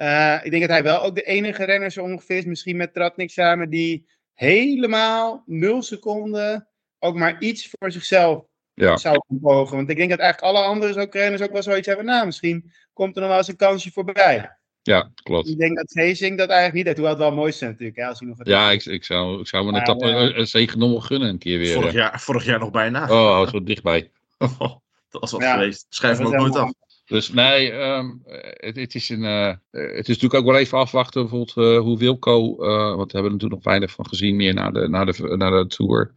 [0.44, 3.30] Ik denk dat hij wel ook de enige renner zo ongeveer is, misschien met Tratnik
[3.30, 6.68] samen, die helemaal nul seconden
[7.00, 8.46] ook maar iets voor zichzelf
[8.86, 8.98] Ja.
[8.98, 9.76] zou pogen.
[9.76, 12.06] Want ik denk dat eigenlijk alle andere ook renners ook wel zoiets hebben.
[12.06, 14.58] Nou, misschien komt er nog wel eens een kansje voorbij.
[14.82, 15.48] Ja, klopt.
[15.48, 16.98] Ik denk dat Geesink dat eigenlijk niet heeft.
[16.98, 19.48] Hoewel het wel mooi is natuurlijk, hè, als hij nog Ja, ik, ik, zou, ik
[19.48, 21.74] zou me een Maar, etappe eh, een, een zegenommel gunnen een keer weer.
[21.74, 21.94] Vorig eh.
[21.94, 23.04] jaar, vorig jaar nog bijna.
[23.04, 24.12] Oh, hij was zo dichtbij.
[24.38, 25.54] dat was wat Ja.
[25.54, 25.86] geweest.
[25.90, 26.72] Schrijf hem ook nooit af.
[27.06, 31.22] Dus nee, ehm, het, het, is een, eh, het is natuurlijk ook wel even afwachten
[31.22, 34.74] bijvoorbeeld hoe Wilco, eh, want we hebben er natuurlijk nog weinig van gezien meer naar
[34.74, 36.14] de, naar de, naar de Tour.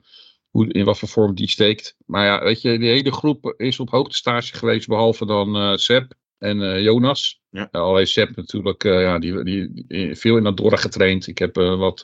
[0.50, 1.96] Hoe, in wat voor vorm die steekt.
[2.06, 6.12] Maar ja, weet je, de hele groep is op hoogtestage geweest, behalve dan eh Sepp
[6.38, 7.40] en eh, Jonas.
[7.50, 7.68] Ja.
[7.72, 11.26] Uh, al heeft Sepp natuurlijk eh, ja, die, die, die- veel in Andorra getraind.
[11.26, 12.00] Ik heb wat,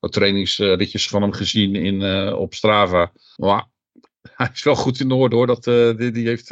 [0.00, 3.12] wat trainingsritjes van hem gezien in, op Strava.
[3.36, 3.66] Maar
[4.36, 5.46] hij is wel goed in orde hoor.
[5.46, 5.64] Dat,
[5.98, 6.50] die, die heeft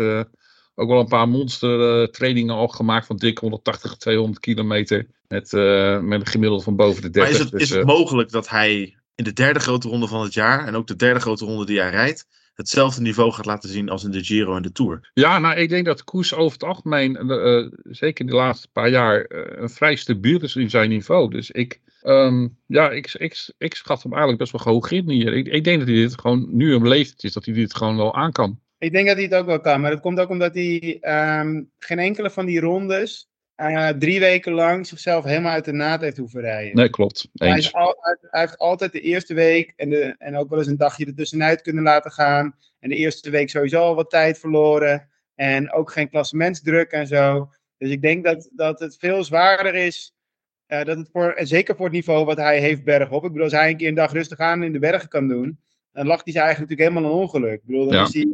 [0.75, 5.07] ook wel een paar monster trainingen al gemaakt van dik 180, 200 kilometer.
[5.29, 7.23] Met, eh, met een gemiddelde van boven de 30.
[7.23, 10.07] Maar is het, Dus, is het eh, mogelijk dat hij in de derde grote ronde
[10.07, 13.47] van het jaar en ook de derde grote ronde die hij rijdt, hetzelfde niveau gaat
[13.47, 15.11] laten zien als in de Giro en de Tour?
[15.15, 18.69] Ja, nou, ik denk dat Koes over het algemeen, eh, eh, zeker in de laatste
[18.73, 21.31] paar jaar, eh, een vrij stabiel is in zijn niveau.
[21.31, 25.33] Dus ik, ehm, ja, ik, ik, ik schat hem eigenlijk best wel hoog in hier.
[25.33, 27.97] Ik, ik denk dat hij dit gewoon nu een leeftijd is, dat hij dit gewoon
[27.97, 28.61] wel aan kan.
[28.79, 29.81] Ik denk dat hij het ook wel kan.
[29.81, 33.30] Maar dat komt ook omdat hij ehm, geen enkele van die rondes
[33.61, 36.77] eh, drie weken lang zichzelf helemaal uit de naad heeft hoeven rijden.
[36.77, 37.29] Nee, klopt.
[37.33, 40.77] Hij, is hij heeft altijd de eerste week en, de, en ook wel eens een
[40.77, 42.55] dagje ertussenuit kunnen laten gaan.
[42.81, 45.09] En de eerste week sowieso al wat tijd verloren.
[45.35, 47.51] En ook geen klassementsdruk en zo.
[47.79, 50.15] Dus ik denk dat, dat het veel zwaarder is.
[50.67, 53.25] eh, dat het voor, en zeker voor het niveau wat hij heeft bergop.
[53.25, 55.61] Ik bedoel, als hij een keer een dag rustig aan in de bergen kan doen.
[55.93, 57.53] Dan lacht hij zich eigenlijk natuurlijk helemaal een ongeluk.
[57.61, 58.09] Ik bedoel, dan Ja.
[58.11, 58.27] hij,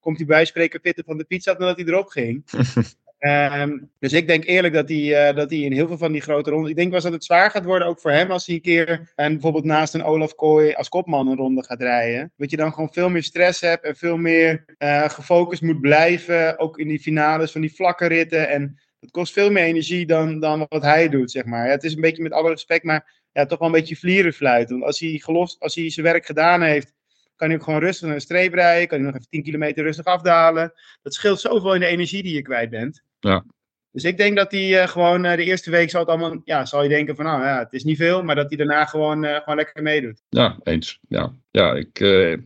[0.00, 2.44] komt hij bij spreken fitter van de fiets af dan dat hij erop ging.
[3.22, 6.20] Ehm, dus ik denk eerlijk dat hij, eh, dat hij in heel veel van die
[6.20, 6.70] grote rondes.
[6.70, 9.12] Ik denk wel dat het zwaar gaat worden, ook voor hem, als hij een keer
[9.14, 12.32] en bijvoorbeeld naast een Olaf Kooi als kopman een ronde gaat rijden.
[12.36, 16.58] Dat je dan gewoon veel meer stress hebt en veel meer eh, gefocust moet blijven.
[16.58, 18.48] Ook in die finales van die vlakke ritten.
[18.48, 21.70] En dat kost veel meer energie dan, dan wat hij doet, zeg maar.
[21.70, 24.74] Het is een beetje met alle respect, maar ja, toch wel een beetje vlierenfluiten.
[24.74, 26.94] Want als hij, gelost, als hij zijn werk gedaan heeft,
[27.36, 28.88] kan hij ook gewoon rustig naar een streep rijden.
[28.88, 30.72] Kan hij nog even 10 kilometer rustig afdalen.
[31.02, 33.02] Dat scheelt zoveel in de energie die je kwijt bent.
[33.22, 33.44] Ja.
[33.92, 36.64] Dus ik denk dat hij eh, gewoon eh, de eerste week zal het allemaal, ja,
[36.64, 39.24] zal je denken van, nou ja, het is niet veel, maar dat hij daarna gewoon,
[39.24, 40.22] eh, gewoon lekker meedoet.
[40.28, 40.98] Ja, eens.
[41.08, 41.98] Ja, ja, ik,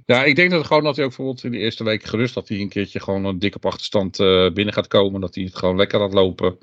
[0.06, 2.48] ja, ik denk dat gewoon dat hij ook bijvoorbeeld in de eerste week gerust dat
[2.48, 4.16] hij een keertje gewoon een dikke op achterstand
[4.54, 5.20] binnen gaat komen.
[5.20, 6.58] Dat hij het gewoon lekker laat lopen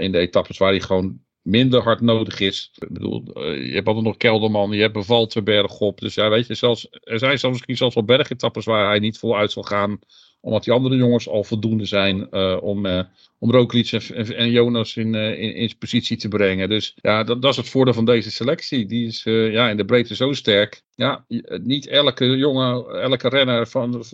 [0.00, 2.70] in de etappes waar hij gewoon minder hard nodig is.
[2.78, 5.98] Ik bedoel, je hebt altijd nog Kelderman, je hebt Bevalter bergop.
[5.98, 9.18] Dus ja, weet je, zelfs, er zijn zelfs misschien zelfs wel bergetappes waar hij niet
[9.18, 9.98] voluit zal gaan.
[10.40, 13.02] Omdat die andere jongens al voldoende zijn eh, om, eh
[13.38, 16.68] om en, Jonas in, eh, in, in positie te brengen.
[16.68, 18.86] Dus ja, dat, dat is het voordeel van deze selectie.
[18.86, 20.82] Die is ja, in de breedte zo sterk.
[20.94, 21.24] Ja,
[21.62, 24.04] niet elke jongen, elke renner van,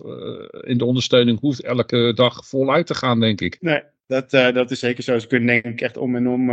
[0.61, 3.57] in de ondersteuning hoeft elke dag voluit te gaan, denk ik.
[3.59, 5.19] Nee, dat, dat is zeker zo.
[5.19, 6.49] Ze kunnen denk ik echt om en om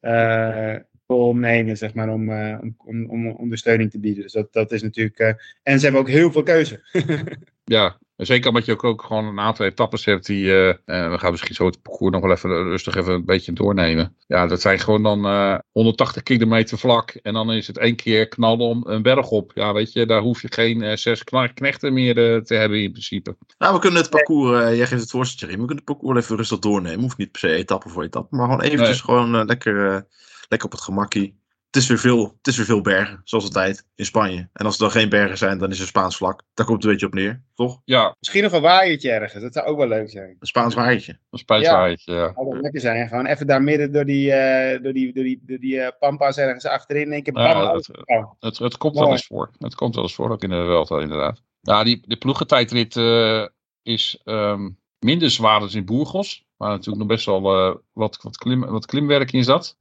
[0.00, 0.76] eh,
[1.06, 4.22] eh, nemen, zeg maar, om, uh, om, om, ondersteuning te bieden.
[4.22, 5.18] Dus dat, dat is natuurlijk.
[5.18, 6.80] Uh, en ze hebben ook heel veel keuze.
[7.68, 10.44] ja, zeker omdat je ook, ook gewoon een aantal etappes hebt die.
[10.44, 14.16] Uh, we gaan misschien zo het parcours nog wel even rustig even een beetje doornemen.
[14.26, 17.10] Ja, dat zijn gewoon dan 180 kilometer vlak.
[17.10, 19.52] En dan is het één keer knallen om een berg op.
[19.54, 23.36] Ja, weet je, daar hoef je geen zes knechten meer te hebben in principe.
[23.58, 24.76] Nou, we kunnen het parcours.
[24.76, 25.60] jij geeft het voorsteltje in.
[25.60, 27.00] We kunnen het parcours even rustig doornemen.
[27.00, 28.36] Hoeft niet per se etappe voor etappe.
[28.36, 30.06] Maar gewoon eventjes gewoon lekker
[30.48, 31.37] lekker op het gemakkie.
[31.70, 34.48] Het is, weer veel, het is weer veel bergen, zoals altijd, in Spanje.
[34.52, 36.42] En als er dan geen bergen zijn, dan is er Spaans vlak.
[36.54, 37.80] Daar komt het een beetje op neer, toch?
[37.84, 38.14] Ja.
[38.18, 40.36] Misschien nog een waaiertje ergens, dat zou ook wel leuk zijn.
[40.40, 41.18] Een Spaans waaiertje.
[41.30, 41.72] Een Spaans ja.
[41.72, 42.26] waaiertje, ja.
[42.26, 43.08] Dat zou lekker zijn.
[43.08, 46.36] Gewoon even daar midden door die, uh, door die, door die, door die uh, pampas
[46.36, 47.10] ergens achterin.
[47.10, 47.90] Denk ik, ja, het,
[48.38, 49.50] het, het, komt wel eens voor.
[49.58, 51.42] Het komt wel eens voor, ook in de wereld inderdaad.
[51.60, 53.46] Ja, die, de ploegentijdrit uh,
[53.82, 56.46] is um, minder zwaar dan in Burgos.
[56.56, 57.40] Maar natuurlijk nog best wel
[57.92, 59.76] wat, wat, klim, wat klimwerk in zat.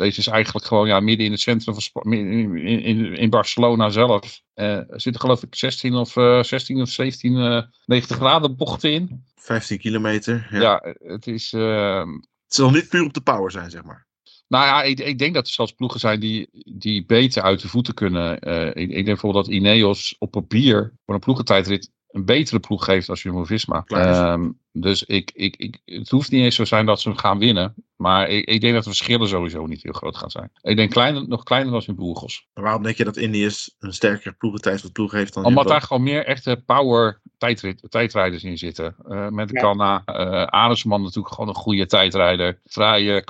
[0.00, 4.40] Deze is eigenlijk gewoon ja, midden in het centrum van in, in, in Barcelona zelf.
[4.54, 8.92] Uh, er zitten geloof ik 16 of, uh, 16 of 17 uh, 90 graden bochten
[8.92, 9.24] in.
[9.34, 10.48] 15 kilometer.
[10.50, 11.52] Ja, ja het is...
[11.52, 11.98] Uh,
[12.44, 14.06] het zal niet puur op de power zijn, zeg maar.
[14.48, 17.68] Nou ja, ik, ik denk dat er zelfs ploegen zijn die, die beter uit de
[17.68, 18.48] voeten kunnen.
[18.48, 22.84] Uh, ik, ik, denk bijvoorbeeld dat Ineos op papier voor een ploegentijdrit een betere ploeg
[22.84, 23.84] geeft als Jumbo-Visma.
[23.86, 27.38] Um, dus ik, ik, ik, het hoeft niet eens zo zijn dat ze hem gaan
[27.38, 27.74] winnen.
[27.96, 30.50] Maar ik, ik, denk dat de verschillen sowieso niet heel groot gaan zijn.
[30.62, 32.46] Ik denk kleiner, nog kleiner dan in Burgos.
[32.54, 35.82] Maar waarom denk je dat Indiërs een sterkere ploegentijd voor ploeg heeft dan Omdat daar
[35.82, 38.94] gewoon meer echte power tijdrit, tijdrijders in zitten.
[39.08, 39.60] Uh, met de ja.
[39.60, 42.60] Kanna, uh, Adelsman natuurlijk gewoon een goede tijdrijder.
[42.64, 43.24] Vrije,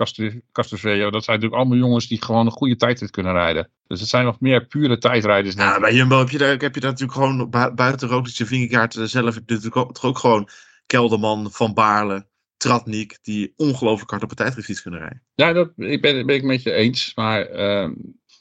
[0.52, 3.70] Castreveo, dat zijn natuurlijk allemaal jongens die gewoon een goede tijdrit kunnen rijden.
[3.86, 5.54] Dus het zijn nog meer pure tijdrijders.
[5.54, 9.34] Ja, bij Jumbo heb je, daar, heb je daar natuurlijk gewoon buiten Roglic Vingegaard zelf
[9.34, 10.48] heb je natuurlijk ook, ook gewoon
[10.86, 15.22] Kelderman, Van Baarle, Tratnik, die ongelooflijk hard op een tijdritfiets kunnen rijden.
[15.34, 17.12] Ja, dat ik ben, ben ik met je eens.
[17.14, 17.90] Maar uh,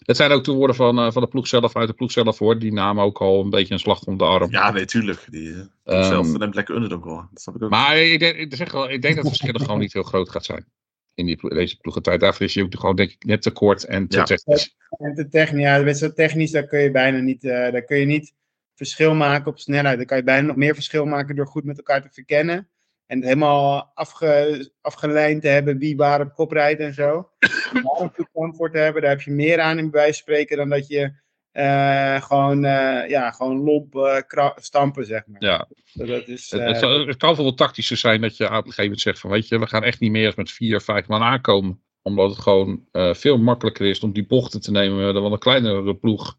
[0.10, 2.60] het zijn ook toewoorden van, uh, van de ploeg zelf, uit de ploeg zelf hoor.
[2.60, 4.52] Die namen ook al een beetje een slag om de arm.
[4.52, 5.26] Ja, nee, tuurlijk.
[5.30, 7.28] Die uh, um, zelf neemt lekker underdog wel.
[7.32, 7.70] Dat snap ik ook.
[7.70, 10.30] Maar ik denk, ik, zeg wel, ik denk dat het verschil gewoon niet heel groot
[10.30, 10.66] gaat zijn.
[11.14, 12.20] In die, deze ploegentijd.
[12.20, 14.24] Daarvoor is je ook gewoon denk ik net te kort en te ja.
[14.24, 14.76] technisch.
[14.90, 18.06] En te technisch, ja, zo technisch, daar kun je bijna niet, uh, daar kun je
[18.06, 18.34] niet
[18.76, 19.98] verschil maken op snelheid.
[19.98, 22.70] Dan kan je bijna nog meer verschil maken door goed met elkaar te verkennen.
[23.10, 27.30] En helemaal afge, afgelijnd te hebben wie waar op kop rijdt en zo.
[27.40, 30.88] Daar een comfort te hebben, daar heb je meer aan in bij spreken dan dat
[30.88, 31.12] je
[31.54, 35.44] uh, gewoon, uh, ja, gewoon lomp uh, stampen, zeg maar.
[35.44, 35.68] Ja.
[35.94, 39.02] dat is, het, het, het, kan wel tactischer zijn dat je op een gegeven moment
[39.02, 41.82] zegt van weet je, we gaan echt niet meer met vier, vijf man aankomen.
[42.02, 46.38] Omdat het gewoon veel makkelijker is om die bochten te nemen dan een kleinere ploeg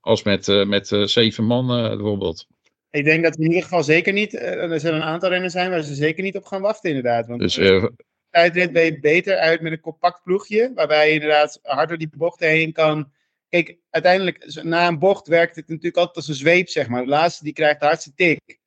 [0.00, 2.46] als met, met zeven man bijvoorbeeld.
[2.98, 5.70] Ik denk dat in ieder geval zeker niet, uh, er zullen een aantal renners zijn
[5.70, 7.26] waar ze zeker niet op gaan wachten inderdaad.
[7.26, 7.84] Want dus, uh,
[8.30, 12.48] tijdrit ben je beter uit met een compact ploegje, waarbij je inderdaad harder die bochten
[12.48, 13.12] heen kan.
[13.48, 17.02] Kijk, uiteindelijk, na een bocht werkt het natuurlijk altijd als een zweep, zeg maar.
[17.02, 18.58] De laatste die krijgt de hardste tik.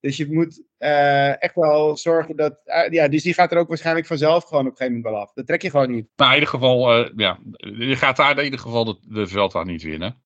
[0.00, 2.60] Dus je moet uh, echt wel zorgen dat.
[2.66, 5.22] Uh, ja, dus die gaat er ook waarschijnlijk vanzelf gewoon op een gegeven moment wel
[5.22, 5.32] af.
[5.32, 6.08] Dat trek je gewoon niet.
[6.16, 7.38] Nou, in ieder geval, uh, ja,
[7.78, 10.22] je gaat daar in ieder geval de, de Velta niet winnen.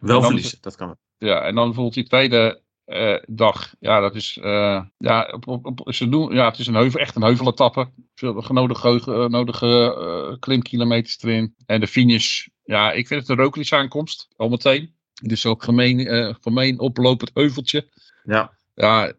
[0.00, 0.96] wel verliezen, dat kan.
[1.18, 3.74] Ja, en dan bijvoorbeeld die tweede uh, dag.
[3.80, 7.00] Ja, dat is, uh, ja, op, op, op, ze doen, ja, het is een heuvel,
[7.00, 7.90] echt een heuveletappe.
[8.14, 9.96] Veel genodige, nodige
[10.30, 11.54] uh, klimkilometers erin.
[11.66, 14.96] En de finish, ja, ik vind het een Roglic aankomst, al meteen.
[15.22, 17.88] Dus ook gemeen, gemeen oplopend heuveltje.
[18.24, 18.56] Ja.
[18.74, 19.12] Ja,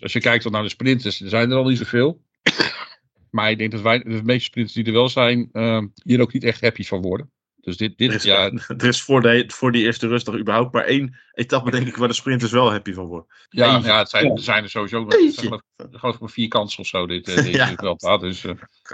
[0.00, 2.20] als je kijkt naar de sprinters, er zijn er al niet zoveel.
[3.30, 5.50] maar ik denk dat wij, de meeste sprinters die er wel zijn,
[6.04, 7.30] hier ook niet echt happy van worden.
[7.60, 8.50] Dus dit, dit er is, ja.
[8.78, 12.08] Er is voor, de, voor die eerste rustdag überhaupt maar één etappe, denk ik, waar
[12.08, 13.26] de sprinters wel happy van worden.
[13.48, 16.86] Ja, ja het zijn, er zijn er sowieso nog, geloof ik maar vier kansen of
[16.86, 17.74] zo, dit, dit, dit ja.
[17.74, 18.20] veld.
[18.20, 18.52] Dus uh,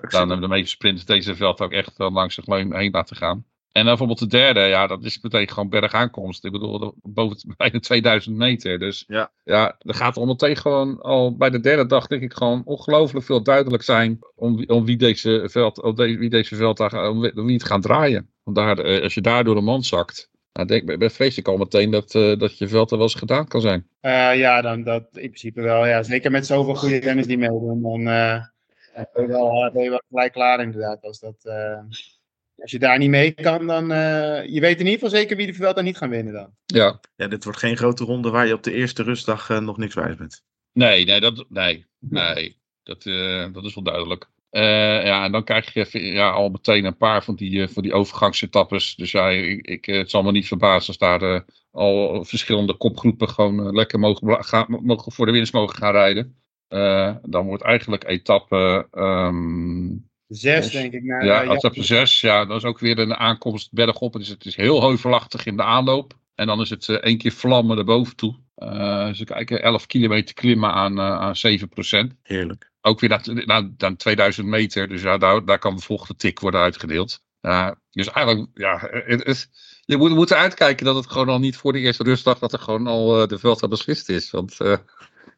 [0.08, 3.44] dan hebben de meeste sprinters deze veld ook echt wel langs zich heen laten gaan.
[3.76, 6.44] En dan bijvoorbeeld de derde, ja, dat is meteen gewoon bergaankomst.
[6.44, 8.78] Ik bedoel, boven bijna 2000 meter.
[8.78, 12.32] Dus ja, ja er gaat al meteen gewoon al bij de derde dag, denk ik,
[12.34, 16.80] gewoon ongelooflijk veel duidelijk zijn om, om wie deze veld, om de, wie deze veld,
[16.92, 18.30] om wie het gaan draaien.
[18.46, 21.56] Want daar, als je daar door de mand zakt, nou, denk, ben vrees ik al
[21.56, 23.88] meteen dat, uh, dat je veld er wel eens gedaan kan zijn.
[24.02, 25.86] Uh, ja, dan, dat in principe wel.
[25.86, 26.02] Ja.
[26.02, 28.42] Zeker met zoveel goede renners die meedoen, dan uh,
[28.94, 31.02] ben, je wel, ben je wel gelijk klaar inderdaad.
[31.02, 31.36] Als, dat,
[32.56, 33.88] als je daar niet mee kan, dan
[34.50, 36.50] je weet in ieder geval zeker wie de veld dan niet gaan winnen dan.
[36.66, 37.00] Ja.
[37.16, 40.16] ja, dit wordt geen grote ronde waar je op de eerste rustdag nog niks wijs
[40.16, 40.42] bent.
[40.72, 42.56] Nee, nee, dat, nee, nee.
[42.82, 43.02] Dat,
[43.52, 44.28] dat is wel duidelijk.
[44.56, 47.82] Uh, ja, en dan krijg je ja, al meteen een paar van die, uh, van
[47.82, 48.94] die overgangsetappes.
[48.94, 51.40] Dus ja, ik, ik, het zal me niet verbazen als daar uh,
[51.70, 56.36] al verschillende kopgroepen gewoon lekker mogen, gaan, mogen voor de winst mogen gaan rijden.
[57.30, 61.02] dan wordt eigenlijk etappe um, Zes, denk ik.
[61.02, 64.18] Naar, Ja, eh, etappe 6, ja, dat is ook weer een aankomst bergop.
[64.18, 66.14] Is, het is heel heuvelachtig in de aanloop.
[66.36, 68.34] En dan is het eh, één keer vlammen erboven toe.
[68.54, 71.34] Eh dus kijken, 11 kilometer klimmen aan, eh aan
[72.14, 72.16] 7%.
[72.22, 72.70] Heerlijk.
[72.80, 74.88] Ook weer naar, naar, naar 2000 meter.
[74.88, 77.24] Dus ja, daar, daar kan de volgende tik worden uitgedeeld.
[77.40, 79.48] Ja, dus eigenlijk, ja, het, het-
[79.84, 82.58] je moet, moet uitkijken dat het gewoon al niet voor de eerste rustdag dat er
[82.58, 84.30] gewoon al eh, de veld beslist is.
[84.30, 84.76] Want eh,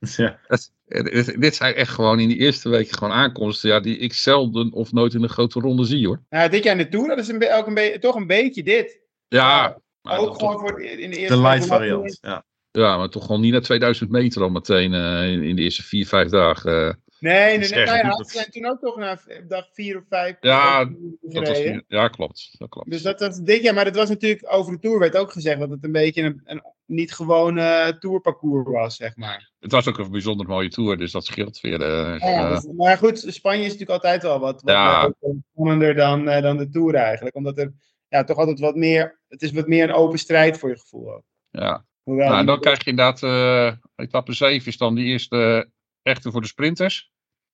[0.17, 0.39] Ja.
[0.47, 4.13] het, het- dit zijn echt gewoon in die eerste weken gewoon aankomsten ja, die ik
[4.13, 6.23] zelden of nooit in een grote ronde zie hoor.
[6.31, 9.01] Nou, dit jaar in de Tour, dat is een, ook een toch een beetje dit.
[9.29, 12.19] Ja, maar, ook gewoon voor het- in de eerste De variant.
[12.21, 12.45] Ja.
[12.71, 15.83] ja, maar toch gewoon niet naar 2000 meter al meteen eh, in, in de eerste
[15.83, 16.89] vier, vijf dagen.
[16.89, 16.95] eh.
[17.21, 17.85] Nee, nee, nee.
[17.85, 20.85] Nou ja, ze zijn toen ook toch na dag vier of vijf Ja,
[21.21, 21.59] dat was,
[21.89, 22.55] ja, klopt.
[22.59, 22.91] Dat klopt.
[22.91, 25.59] Dus dat was dit jaar, maar het was natuurlijk over de Tour werd ook gezegd
[25.61, 29.51] dat het een beetje een, een niet gewone eh, tourparcours was, zeg maar.
[29.61, 31.83] Het was ook een bijzonder mooie tour, dus dat scheelt weer.
[31.83, 35.13] eh, Ja, dus- maar goed, Spanje is natuurlijk altijd wel wat, wat Ja.
[35.53, 37.37] spannender dan, dan de Tour eigenlijk.
[37.37, 37.73] Omdat er
[38.09, 41.15] ja, toch altijd wat meer, het is wat meer een open strijd voor je gevoel
[41.15, 41.23] ook.
[41.51, 41.87] ja.
[42.03, 45.71] Hoewel Nou, die- dan krijg je inderdaad, eh etappe 7 is dan die eerste
[46.03, 47.11] echte voor de sprinters.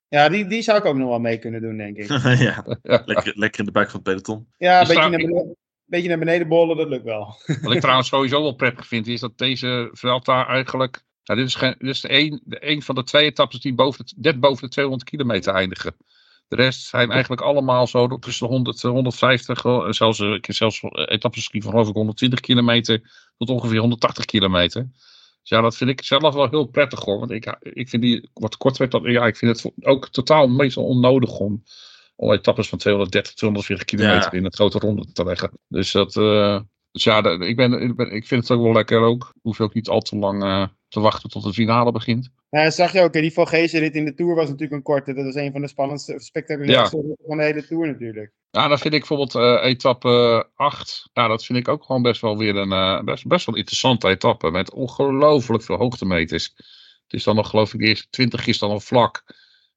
[0.09, 2.09] Ja, die, die zou ik ook nog wel mee kunnen doen, denk ik.
[2.49, 2.65] ja.
[2.83, 3.03] Ja.
[3.05, 4.49] Lekker, lekker in de buik van het peloton.
[4.59, 7.37] Ja, een Dus beetje daar- naar, beneden, beetje naar beneden bollen, dat lukt wel.
[7.63, 11.03] Wat ik trouwens sowieso wel prettig vind, is dat deze Vuelta eigenlijk...
[11.25, 13.75] Nou, dit is, geen, dit is de een, de een van de twee etappes die
[13.75, 15.97] boven de, net boven de 200 kilometer eindigen.
[16.49, 20.81] De rest zijn eigenlijk allemaal zo tussen de 100 en 150, eh, zelfs, eh, zelfs
[20.83, 24.89] eh, etappes gezien van geloof ik 120 kilometer tot ongeveer 180 kilometer.
[25.41, 27.19] Dus ja, dat vind ik zelf wel heel prettig hoor.
[27.19, 30.85] Want ik, ik vind die wat korter werd, ja, ik vind het ook totaal meestal
[30.85, 31.63] onnodig om
[32.17, 34.39] al etappes van 230, 240 kilometer Ja.
[34.39, 35.51] in een grote ronde te leggen.
[35.69, 36.13] Dus dat,
[36.93, 39.35] dus ja, dat- ik, ben, ik, ben, ik vind het ook wel lekker ook.
[39.43, 42.31] Hoef ook niet al te lang te wachten tot de finale begint.
[42.51, 44.83] Ja, dat zag je ook, hè, die Volgese rit in de Tour was natuurlijk een
[44.83, 45.15] korte.
[45.15, 48.33] Dat was een van de spannendste, spectaculairste ritten van de hele Tour natuurlijk.
[48.51, 51.11] Ja, dan vind ik bijvoorbeeld eh, etappe 8.
[51.13, 54.09] Ja, dat vind ik ook gewoon best wel weer een eh, best, best wel interessante
[54.09, 54.51] etappe.
[54.51, 56.53] Met ongelooflijk veel hoogtemeters.
[57.03, 59.25] Het is dan nog, geloof ik, de eerste 20 is dan nog vlak.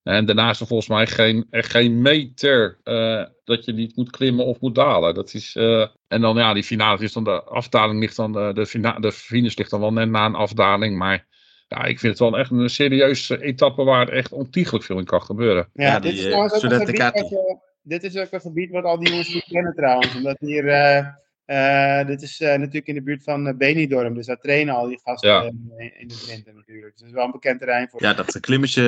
[0.07, 4.09] En daarna is er volgens mij geen, echt geen meter eh, dat je niet moet
[4.09, 5.13] klimmen of moet dalen.
[5.15, 8.51] Dat is, eh, en dan ja, die finale is dan de afdaling ligt dan, de,
[8.53, 10.97] de, fina, de finish ligt dan wel net na een afdaling.
[10.97, 11.25] Maar
[11.67, 15.21] ja, ik vind het wel echt een serieuze etappe waar echt ontiegelijk veel in kan
[15.21, 15.69] gebeuren.
[15.73, 18.31] Ja, Ja, dit, die, is eh, trouwens ook een gebied wat, eh, dit is ook
[18.31, 20.15] een gebied wat al die jongens goed kennen trouwens.
[20.15, 21.05] Omdat hier, eh,
[21.45, 24.13] eh, dit is eh, natuurlijk in de buurt van Benidorm.
[24.13, 25.43] Dus daar trainen al die gasten Ja.
[25.43, 26.91] eh, in de Drenthe natuurlijk.
[26.91, 28.81] Dus dat is wel een bekend terrein voor Ja, dat klimmetje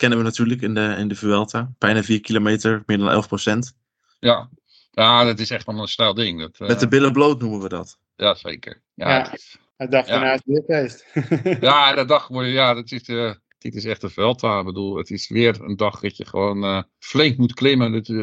[0.00, 1.72] kennen we natuurlijk in de, in de Vuelta.
[1.78, 3.72] Bijna 4 kilometer, meer dan 11 procent.
[4.20, 4.48] Ja,
[4.90, 6.40] ja dat is echt wel een stijl ding.
[6.40, 7.98] Dat, eh, Met de billen bloot noemen we dat.
[8.16, 8.82] Ja, zeker.
[8.94, 9.30] Ja, Ja.
[9.76, 10.12] De dag Ja.
[10.12, 11.06] daarna is het weer feest.
[11.66, 14.58] Ja, dat dag ja, dat is, eh dit is echt een Vuelta.
[14.58, 17.92] Ik bedoel, het is weer een dag dat je gewoon eh, flink moet klimmen.
[17.92, 18.16] Het, eh,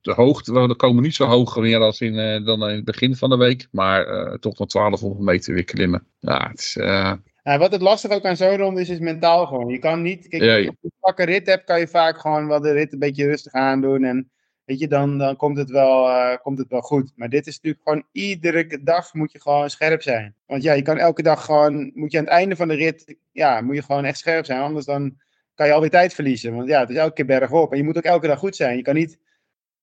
[0.00, 3.16] de hoogte, we komen niet zo hoog meer als in, eh, dan in het begin
[3.16, 3.68] van de week.
[3.70, 6.06] Maar eh, toch nog 1200 meter weer klimmen.
[6.18, 6.76] Ja, het is,
[7.42, 9.68] eh, wat het lastig ook aan zo'n ronde is, is mentaal gewoon.
[9.68, 12.60] Je kan niet, kijk, Ja, als je een rit hebt, kan je vaak gewoon wel
[12.60, 14.04] de rit een beetje rustig aandoen.
[14.04, 14.30] En
[14.64, 17.12] weet je, dan, dan komt, het wel, eh, komt het wel goed.
[17.16, 20.34] Maar dit is natuurlijk gewoon, iedere dag moet je gewoon scherp zijn.
[20.46, 23.16] Want ja, je kan elke dag gewoon, moet je aan het einde van de rit,
[23.32, 24.60] ja, moet je gewoon echt scherp zijn.
[24.60, 25.16] Anders dan
[25.54, 26.56] kan je alweer tijd verliezen.
[26.56, 27.70] Want ja, het is elke keer bergop.
[27.72, 28.76] En je moet ook elke dag goed zijn.
[28.76, 29.18] Je kan niet,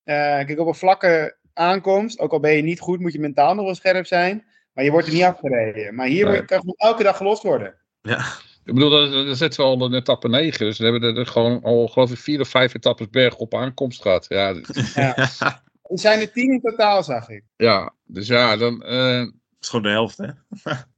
[0.04, 3.54] eh, kijk, op een vlakke aankomst, ook al ben je niet goed, moet je mentaal
[3.54, 4.44] nog wel scherp zijn.
[4.72, 5.94] Maar je wordt er niet afgereden.
[5.94, 6.34] Maar hier Nee.
[6.34, 7.74] word- kan gewoon elke dag gelost worden.
[8.02, 8.18] Ja,
[8.64, 10.66] ik bedoel, dat, dat zitten we al in etappe 9.
[10.66, 14.02] Dus we hebben er gewoon al, geloof ik, vier of vijf etappes berg op aankomst
[14.02, 14.26] gehad.
[14.28, 14.96] Ja, dit-
[15.82, 17.42] Er zijn er tien in totaal, zag ik.
[17.56, 18.82] ja dus ja, dan...
[18.82, 19.20] eh,
[19.60, 20.26] is gewoon de helft, hè?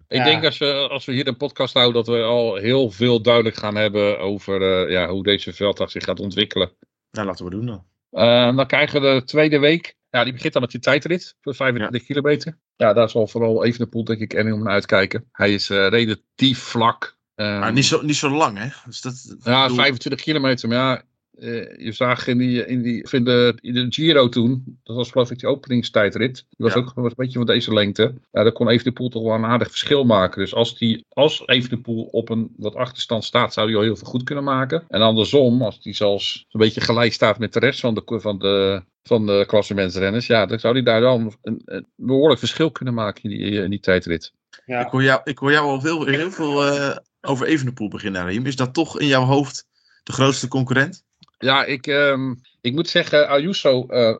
[0.09, 0.25] Ik Ja.
[0.25, 3.57] denk als we, als we hier een podcast houden, dat we al heel veel duidelijk
[3.57, 6.73] gaan hebben over eh, ja, hoe deze velddag zich gaat ontwikkelen.
[7.11, 7.85] Nou, laten we doen dan.
[8.11, 9.95] Eh, dan krijgen we de tweede week.
[10.12, 12.59] Ja, die begint dan met die tijdrit voor 25 kilometer.
[12.77, 15.29] Ja, daar zal vooral Evenepoel denk ik en om naar uitkijken.
[15.33, 17.18] Hij is eh, relatief vlak.
[17.35, 18.68] Maar niet zo, niet zo lang, hè?
[18.87, 20.68] Dus dat, ja, ik bedoel- 25 kilometer.
[20.68, 21.03] Maar ja,
[21.38, 25.11] eh, je zag in, die, in, die, in, de, in de Giro toen, dat was
[25.11, 26.35] geloof ik die openingstijdrit.
[26.35, 26.81] Die was Ja.
[26.81, 28.14] ook was een beetje van deze lengte.
[28.33, 30.40] Ja, daar kon Evenepoel toch wel een aardig verschil maken.
[30.40, 34.09] Dus als, die, als Evenepoel op een wat achterstand staat, zou hij al heel veel
[34.09, 34.85] goed kunnen maken.
[34.88, 38.38] En andersom, als hij zelfs een beetje gelijk staat met de rest van de, van
[38.38, 42.94] de, van de klassementsrenners, ja, dan zou hij daar dan een, een behoorlijk verschil kunnen
[42.94, 44.33] maken in die, in die tijdrit.
[44.67, 44.81] Ja.
[44.85, 48.46] Ik, hoor jou, ik hoor jou al heel, heel veel eh, over Evenepoel beginnen, Raheem.
[48.46, 49.67] Is dat toch in jouw hoofd
[50.02, 51.04] de grootste concurrent?
[51.43, 54.17] Ja, ik, ehm, ik moet zeggen, Ayuso eh,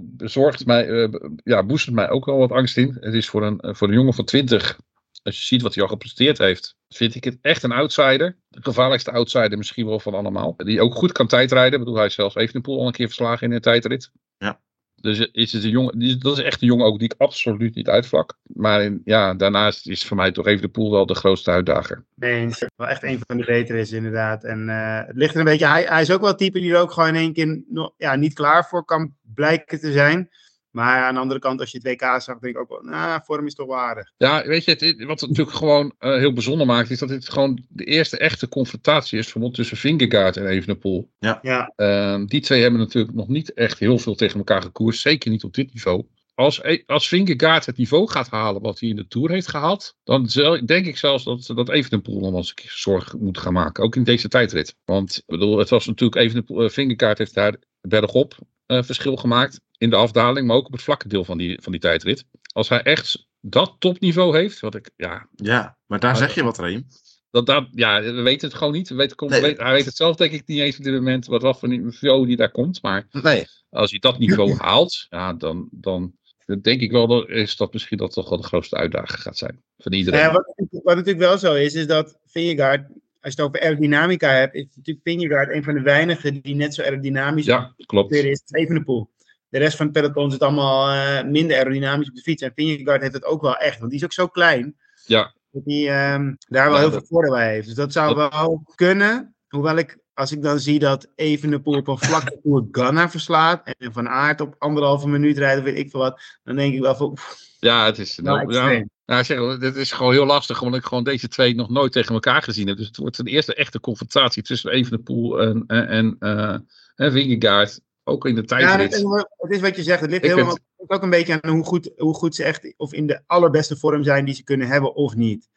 [0.00, 1.08] bezorgt mij, eh,
[1.44, 2.96] ja, boezert mij ook wel wat angst in.
[3.00, 4.78] Het is voor een, voor een jongen van 20
[5.22, 8.38] als je ziet wat hij al gepresteerd heeft, vind ik het echt een outsider.
[8.48, 10.54] De gevaarlijkste outsider misschien wel van allemaal.
[10.56, 11.72] Die ook goed kan tijdrijden.
[11.72, 14.10] Ik bedoel, hij is zelfs Evenepoel al een keer verslagen in een tijdrit.
[14.38, 14.60] Ja.
[15.02, 18.38] Dus is een jongen, dat is echt een jongen ook die ik absoluut niet uitvlak.
[18.42, 22.04] Maar in- ja, daarnaast is voor mij toch Evenepoel wel de grootste uitdager.
[22.18, 22.64] Eens.
[22.76, 24.44] wel echt een van de betere is inderdaad.
[24.44, 26.72] En eh, het ligt er een beetje, hij, hij is ook wel het type die
[26.74, 27.62] er ook gewoon in één keer
[27.96, 30.28] ja, niet klaar voor kan blijken te zijn.
[30.72, 33.20] Maar aan de andere kant, als je het WK zag, denk ik ook wel, nou,
[33.24, 34.12] vorm is toch wel aardig.
[34.16, 37.28] Ja, weet je, het, wat het natuurlijk gewoon eh, heel bijzonder maakt, is dat dit
[37.28, 41.10] gewoon de eerste echte confrontatie is, bijvoorbeeld tussen Vingegaard en Evenepoel.
[41.18, 45.00] Ja, Ehm, die twee hebben natuurlijk nog niet echt heel veel tegen elkaar gekoerst.
[45.00, 46.04] Zeker niet op dit niveau.
[46.34, 49.96] Als, E- als Vingegaard het niveau gaat halen wat hij in de Tour heeft gehaald.
[50.04, 53.38] Dan zel- denk ik zelfs dat, dat Evenepoel nog wel eens een keer zorg moet
[53.38, 53.84] gaan maken.
[53.84, 54.76] Ook in deze tijdrit.
[54.84, 58.34] Want ik bedoel, het was natuurlijk Evenepoel, eh, Vingegaard heeft daar bergop
[58.66, 59.60] eh, verschil gemaakt.
[59.82, 62.24] In de afdaling, maar ook op het vlakke deel van die, van die tijdrit.
[62.52, 64.60] Als hij echt dat topniveau heeft.
[64.60, 66.86] Wat ik, ja, Ja, maar daar zeg je wat, Reem.
[67.30, 68.88] dat, dat, ja, we weten het gewoon niet.
[68.88, 69.40] We weten, Nee.
[69.40, 71.26] weet- hij weet het zelf denk ik niet eens op dit moment.
[71.26, 72.82] Wat wat voor niveau die daar komt.
[72.82, 73.46] Maar Nee.
[73.70, 76.12] als hij dat niveau haalt, ja, dan, dan
[76.60, 79.62] denk ik wel dat, is dat misschien dat toch wel de grootste uitdaging gaat zijn.
[79.78, 80.20] Van iedereen.
[80.20, 84.28] Ja, wat, wat natuurlijk wel zo is, is dat Vingegaard, als je het over aerodynamica
[84.30, 88.10] hebt, is natuurlijk Vingegaard een van de weinigen die net zo aerodynamisch ja, klopt.
[88.10, 89.10] weer is als Evenepoel.
[89.52, 92.42] De rest van het peloton zit allemaal eh, minder aerodynamisch op de fiets.
[92.42, 94.76] En Vingegaard heeft het ook wel echt, want die is ook zo klein.
[95.06, 95.34] Ja.
[95.50, 97.66] Dat hij ehm, daar wel Ja, heel dat- veel voordeel bij heeft.
[97.66, 99.34] Dus dat zou wel kunnen.
[99.48, 103.74] Hoewel ik, als ik dan zie dat Evenepoel op een vlakke Tour Ganna verslaat.
[103.78, 106.20] En Van Aert op anderhalve minuut rijdt of weet ik veel wat.
[106.44, 109.92] Dan denk ik wel van, oef, Ja, het is, nou, ja, nou, zeg, dit is
[109.92, 112.76] gewoon heel lastig, omdat ik gewoon deze twee nog nooit tegen elkaar gezien heb.
[112.76, 117.80] Dus het wordt een eerste echte confrontatie tussen Evenepoel en, en, en, en Vingegaard.
[118.04, 118.94] Ook in de Ja, tijdrit.
[118.94, 120.00] het, het is wat je zegt.
[120.00, 122.74] Het ligt Ik helemaal het ook een beetje aan hoe goed, hoe goed ze echt,
[122.76, 125.48] of in de allerbeste vorm zijn die ze kunnen hebben of niet.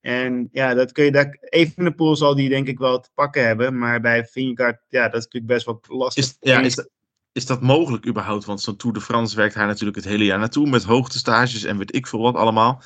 [0.00, 3.78] En ja, dat kun je daar, Evenepoel zal die denk ik wel te pakken hebben,
[3.78, 6.24] maar bij Vingegaard, ja, dat is natuurlijk best wel lastig.
[6.24, 6.88] Is, ja, is, dat,
[7.32, 8.44] is dat mogelijk überhaupt?
[8.44, 11.78] Want zo'n Tour de France werkt hij natuurlijk het hele jaar naartoe met hoogtestages en
[11.78, 12.82] weet ik veel wat allemaal.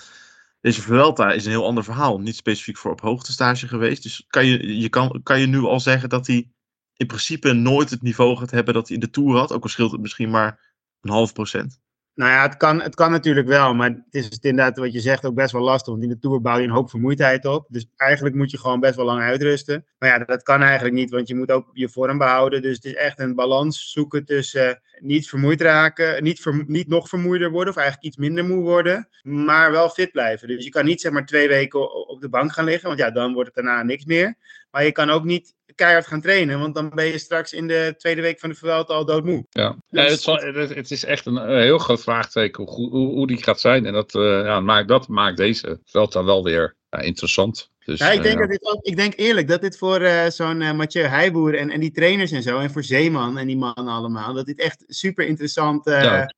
[0.61, 2.21] Deze Vuelta is een heel ander verhaal.
[2.21, 4.03] Niet specifiek voor op hoogtestage geweest.
[4.03, 6.49] Dus kan je, je kan, kan je nu al zeggen dat hij
[6.97, 9.53] in principe nooit het niveau gaat hebben dat hij in de Tour had?
[9.53, 11.83] Ook al scheelt het misschien maar een half procent.
[12.15, 15.25] Nou ja, het kan, het kan natuurlijk wel, maar het is inderdaad wat je zegt
[15.25, 15.93] ook best wel lastig.
[15.93, 17.67] Want in de Tour bouw je een hoop vermoeidheid op.
[17.69, 19.87] Dus eigenlijk moet je gewoon best wel lang uitrusten.
[19.99, 22.63] Maar ja, dat kan eigenlijk niet, want je moet ook je vorm behouden.
[22.63, 26.89] Dus het is echt een balans zoeken tussen eh, niet vermoeid raken, niet, ver- niet
[26.89, 30.49] nog vermoeider worden of eigenlijk iets minder moe worden, maar wel fit blijven.
[30.49, 33.11] Dus je kan niet zeg maar twee weken op de bank gaan liggen, want ja,
[33.11, 34.35] dan wordt het daarna niks meer.
[34.71, 37.95] Maar je kan ook niet keihard gaan trainen, want dan ben je straks in de
[37.99, 39.47] tweede week van de Vuelta al doodmoe.
[39.51, 43.27] Ja, ja het, zal- het, het is echt een, heel groot vraagteken hoe, hoe, hoe
[43.27, 43.87] die gaat zijn.
[43.87, 47.71] En dat, eh, ja, maakt, dat maakt deze Vuelta wel weer ja, interessant.
[47.85, 50.27] Dus, Ja, ik denk, eh, dat dit ook, ik denk eerlijk dat dit voor eh,
[50.31, 53.95] zo'n Mathieu Heijboer en, en die trainers en zo, en voor Zeeman en die mannen
[53.95, 56.33] allemaal, dat dit echt super interessant Ja.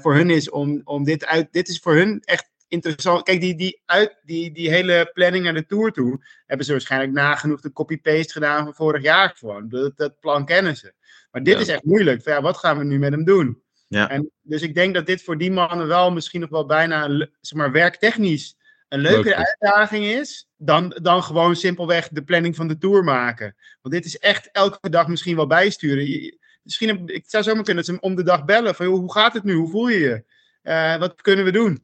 [0.00, 1.52] voor hun is om, om dit uit.
[1.52, 3.22] Dit is voor hun echt interessant.
[3.22, 7.12] Kijk, die, die, uit, die, die hele planning naar de Tour toe hebben ze waarschijnlijk
[7.12, 9.68] nagenoeg de copy-paste gedaan van vorig jaar gewoon.
[9.68, 10.92] Dat, dat plan kennen ze.
[11.30, 11.60] Maar dit Ja.
[11.60, 12.22] is echt moeilijk.
[12.22, 13.62] Van, ja, wat gaan we nu met hem doen?
[13.88, 14.10] Ja.
[14.10, 17.08] En, dus ik denk dat dit voor die mannen wel misschien nog wel bijna,
[17.40, 18.56] zeg maar, werktechnisch
[18.88, 19.46] een leukere Leuk.
[19.60, 23.56] uitdaging is dan, dan gewoon simpelweg de planning van de Tour maken.
[23.82, 26.06] Want dit is echt elke dag misschien wel bijsturen.
[26.10, 29.12] Je- Misschien, ik zou zomaar kunnen dat ze hem om de dag bellen van hoe
[29.12, 29.54] gaat het nu?
[29.54, 30.24] Hoe voel je je?
[30.62, 31.82] Eh, wat kunnen we doen?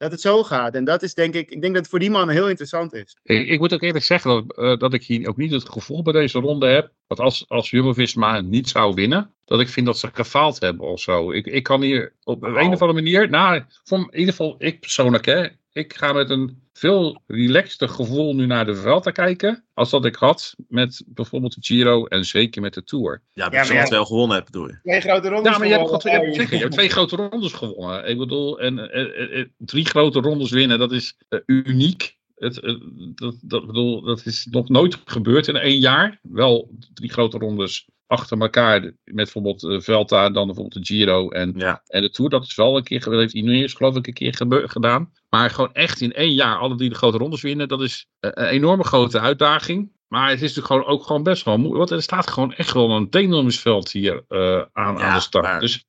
[0.00, 0.74] Dat het zo gaat.
[0.74, 3.16] En dat is denk ik, ik denk dat het voor die mannen heel interessant is.
[3.22, 6.02] Ik, ik moet ook eerlijk zeggen dat, eh, dat ik hier ook niet het gevoel
[6.02, 6.92] bij deze ronde heb.
[7.06, 11.00] Dat als, als Jumbo-Visma niet zou winnen, dat ik vind dat ze gefaald hebben of
[11.00, 11.32] zo.
[11.32, 14.80] Ik, ik kan hier op een of andere manier, nou, voor, in ieder geval ik
[14.80, 15.46] persoonlijk, hè.
[15.72, 19.64] Ik ga met een veel relaxter gevoel nu naar de Vuelta kijken.
[19.74, 23.22] Als dat ik had met bijvoorbeeld de Giro en zeker met de Tour.
[23.32, 23.80] Ja, je ja.
[23.80, 24.78] het wel gewonnen hebt, bedoel je.
[24.82, 25.52] Twee grote rondes.
[25.52, 28.08] Ja, maar je hebt, twee, je hebt- je hebt twee grote rondes gewonnen.
[28.08, 32.18] Ik bedoel, en, eh, eh, eh, drie grote rondes winnen, dat is uniek.
[32.34, 32.76] Het,
[33.14, 36.18] dat, dat, bedoel, dat is nog nooit gebeurd in één jaar.
[36.22, 38.80] Wel drie grote rondes achter elkaar.
[38.80, 41.82] Met bijvoorbeeld uh, Velta, dan bijvoorbeeld de Giro en, Ja.
[41.86, 42.30] en de Tour.
[42.30, 43.20] Dat is wel een keer gebeurd.
[43.32, 44.34] heeft Ineos geloof ik een keer
[44.70, 45.12] gedaan.
[45.28, 47.68] Maar gewoon echt in één jaar alle drie de grote rondes winnen.
[47.68, 49.92] Dat is eh, een enorme grote uitdaging.
[50.08, 51.78] Maar het is natuurlijk gewoon ook gewoon best wel moeilijk.
[51.78, 55.44] Want er staat gewoon echt wel een deelnemersveld hier eh, aan, Ja, aan de start.
[55.44, 55.84] maar- Dus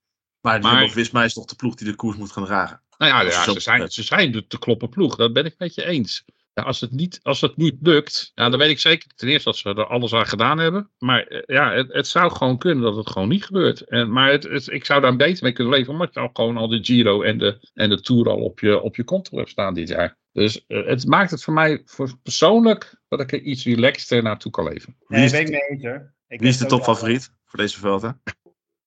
[1.11, 2.81] Maar, is toch de ploeg die de koers moet gaan dragen.
[2.97, 5.15] nou ja, Dat ja ze, zijn, ze zijn de te kloppen ploeg.
[5.15, 6.23] Dat ben ik met je eens.
[6.53, 9.49] Ja, als, het niet, als het niet lukt, ja, dan weet ik zeker ten eerste
[9.49, 10.91] dat ze er alles aan gedaan hebben.
[10.97, 13.81] Maar eh, ja, het, het zou gewoon kunnen dat het gewoon niet gebeurt.
[13.81, 16.57] En, maar het, het- ik zou daar beter mee kunnen leven, omdat je al gewoon
[16.57, 19.49] al de Giro en de, en de Tour al op je, op je konto hebt
[19.49, 20.17] staan dit jaar.
[20.31, 24.51] Dus uh, het maakt het voor mij voor persoonlijk dat ik er iets relaxter naartoe
[24.51, 24.95] kan leven.
[25.07, 26.13] Nee, ben ik mee eens hoor.
[26.27, 28.13] Ik Wie is de topfavoriet voor deze veld?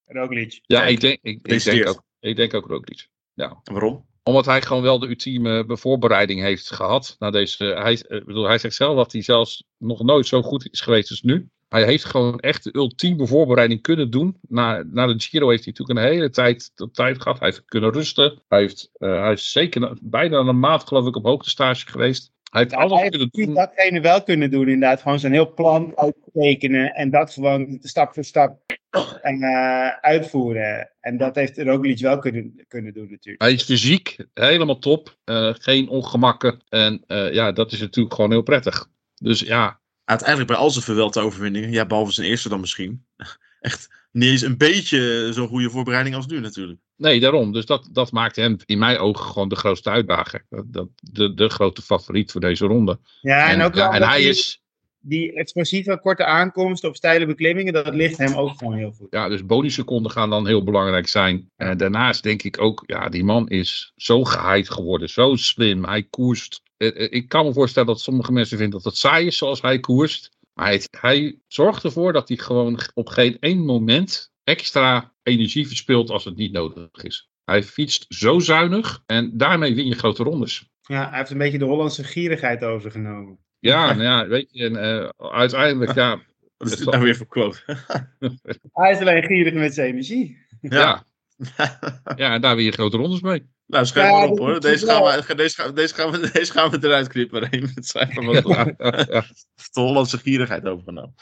[0.05, 0.61] Roglic.
[0.62, 3.09] Ja, ik denk, ik, ik denk, ook, ik denk ook Roglic.
[3.35, 3.61] Ja.
[3.65, 4.07] Waarom?
[4.25, 7.16] Omdat hij gewoon wel de ultieme voorbereiding heeft gehad.
[7.18, 10.81] Na deze, hij, bedoel, hij zegt zelf dat hij zelfs nog nooit zo goed is
[10.81, 11.49] geweest als nu.
[11.68, 14.37] Hij heeft gewoon echt de ultieme voorbereiding kunnen doen.
[14.49, 17.39] Na, na de Giro heeft hij natuurlijk een hele tijd, de tijd gehad.
[17.39, 18.43] Hij heeft kunnen rusten.
[18.49, 22.33] Hij, heeft, uh, hij is zeker bijna een maand geloof ik op hoogtestage geweest.
[22.55, 23.55] Hij heeft Ja, alles hij kunnen doen.
[23.55, 25.03] datgene wel kunnen doen, inderdaad.
[25.03, 28.61] Gewoon zijn heel plan uittekenen en dat gewoon stap voor stap
[29.23, 30.91] en, eh, uitvoeren.
[31.01, 33.43] En dat heeft Roglic wel kunnen, kunnen doen natuurlijk.
[33.43, 35.17] Hij is fysiek helemaal top.
[35.25, 36.63] eh, geen ongemakken.
[36.69, 38.89] En eh, ja, dat is natuurlijk gewoon heel prettig.
[39.15, 43.07] Dus ja, Uiteindelijk bij al zijn verwelte overwinningen, ja, behalve zijn eerste dan misschien,
[43.61, 46.81] echt niet eens een beetje zo'n goede voorbereiding als nu natuurlijk.
[46.97, 47.53] nee, daarom.
[47.53, 50.47] Dus dat, dat maakt hem in mijn ogen gewoon de grootste uitdager.
[50.49, 52.99] Dat, dat, de, de grote favoriet voor deze ronde.
[53.21, 54.62] Ja, en, En, ook wel ja, en hij die, is,
[55.01, 59.07] die explosieve korte aankomst op steile beklimmingen, dat ligt hem ook gewoon heel goed.
[59.11, 61.51] ja, dus bonusseconden gaan dan heel belangrijk zijn.
[61.57, 65.85] En daarnaast denk ik ook, ja, die man is zo geheid geworden, zo slim.
[65.85, 66.62] Hij koerst.
[66.77, 69.61] Eh, eh, Ik kan me voorstellen dat sommige mensen vinden dat het saai is zoals
[69.61, 70.34] hij koerst.
[70.55, 76.11] Maar hij, hij zorgt ervoor dat hij gewoon op geen één moment extra energie verspilt
[76.11, 77.29] als het niet nodig is.
[77.45, 80.71] Hij fietst zo zuinig en daarmee win je grote rondes.
[80.81, 83.39] Ja, hij heeft een beetje de Hollandse gierigheid overgenomen.
[83.59, 86.21] Ja, nou ja, weet je, en eh, uiteindelijk, ja,
[86.65, 87.63] Wat is nou weer voor quote?
[88.73, 90.47] Hij is alleen gierig met zijn energie.
[90.61, 91.05] ja.
[92.17, 93.47] ja, en daar win je grote rondes mee.
[93.67, 94.61] Nou, schrijf Ja, maar op hoor.
[94.61, 97.49] Deze gaan, we, deze, gaan, deze, gaan we, deze gaan we eruit knippen.
[97.75, 98.75] Het schrijf maar wat aan.
[99.73, 101.15] De Hollandse gierigheid overgenomen.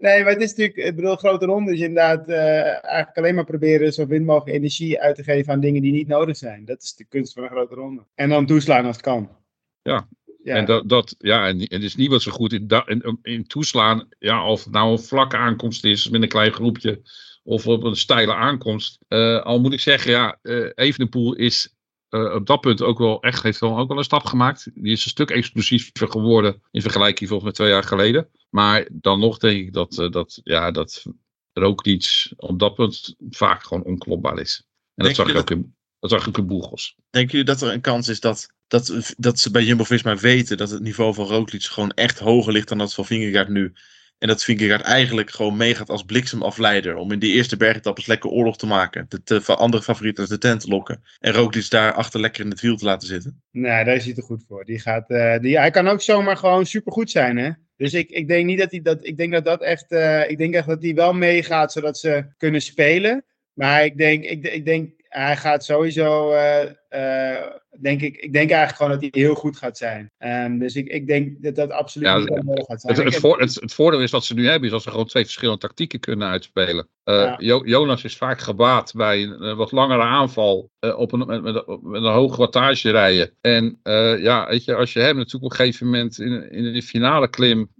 [0.00, 3.44] Nee, maar het is natuurlijk, ik bedoel, grote ronde is inderdaad eh, eigenlijk alleen maar
[3.44, 6.64] proberen zo min mogelijk energie uit te geven aan dingen die niet nodig zijn.
[6.64, 8.02] Dat is de kunst van een grote ronde.
[8.14, 9.30] En dan toeslaan als het kan.
[9.82, 10.08] Ja.
[10.42, 10.54] ja.
[10.54, 14.08] En dat, dat ja, en het is niet wat zo goed in, in, in toeslaan.
[14.18, 17.02] Ja, of het nou een vlakke aankomst is met een klein groepje.
[17.50, 18.98] Of op een steile aankomst.
[19.08, 21.74] Eh, al moet ik zeggen, ja, eh Evenepoel is
[22.08, 24.70] eh, op dat punt ook wel echt, heeft wel ook wel een stap gemaakt.
[24.74, 28.28] Die is een stuk explosiever geworden in vergelijking volgens met twee jaar geleden.
[28.50, 31.04] Maar dan nog denk ik dat, dat, ja, dat
[31.52, 34.56] Roglic op dat punt vaak gewoon onklopbaar is.
[34.56, 36.96] En dat Denk zag, ik ook in, dat zag ik ook in Boegels.
[37.10, 40.70] Denken jullie dat er een kans is dat, dat, dat ze bij Jumbo-Visma weten dat
[40.70, 43.72] het niveau van Roglic gewoon echt hoger ligt dan dat van Vingegaard nu?
[44.20, 48.56] En dat Vingegaard eigenlijk gewoon meegaat als bliksemafleider om in die eerste bergetappes lekker oorlog
[48.56, 49.06] te maken.
[49.24, 51.02] De, andere favorieten uit de tent te lokken.
[51.18, 53.42] En Roglic daar achter lekker in het wiel te laten zitten.
[53.50, 54.64] Nee, daar is hij te goed voor.
[54.64, 57.50] Die gaat, eh, die, hij kan ook zomaar gewoon supergoed zijn, hè?
[57.76, 59.06] Dus ik, ik denk niet dat hij dat.
[59.06, 59.92] Ik denk dat dat echt.
[59.92, 63.24] eh, ik denk echt dat hij wel meegaat zodat ze kunnen spelen.
[63.52, 66.32] Maar ik denk, ik, ik denk hij gaat sowieso.
[66.32, 67.46] eh, eh,
[67.80, 70.10] denk ik, ik denk eigenlijk gewoon dat hij heel goed gaat zijn.
[70.18, 72.94] Ehm, dus ik, ik denk dat dat absoluut Ja, niet onmogelijk gaat zijn.
[72.96, 74.90] Het, het, Ik- voor, het, het voordeel is wat ze nu hebben, is dat ze
[74.90, 76.88] gewoon twee verschillende tactieken kunnen uitspelen.
[77.04, 77.34] Eh, Ja.
[77.38, 82.02] Jo- Jonas is vaak gebaat bij een wat langere aanval op een, met, met, met
[82.02, 83.30] een hoge wattage rijden.
[83.40, 83.80] En
[84.20, 87.28] ja, weet je, als je hem natuurlijk op een gegeven moment in, in de finale
[87.30, 87.70] klim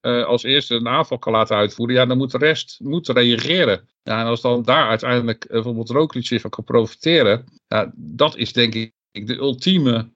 [0.00, 3.88] eh, als eerste een aanval kan laten uitvoeren, ja, dan moet de rest moet reageren.
[4.02, 8.36] Ja, en als dan daar uiteindelijk eh, bijvoorbeeld Roglic weer van kan profiteren, ja, dat
[8.36, 10.10] is denk ik de ultieme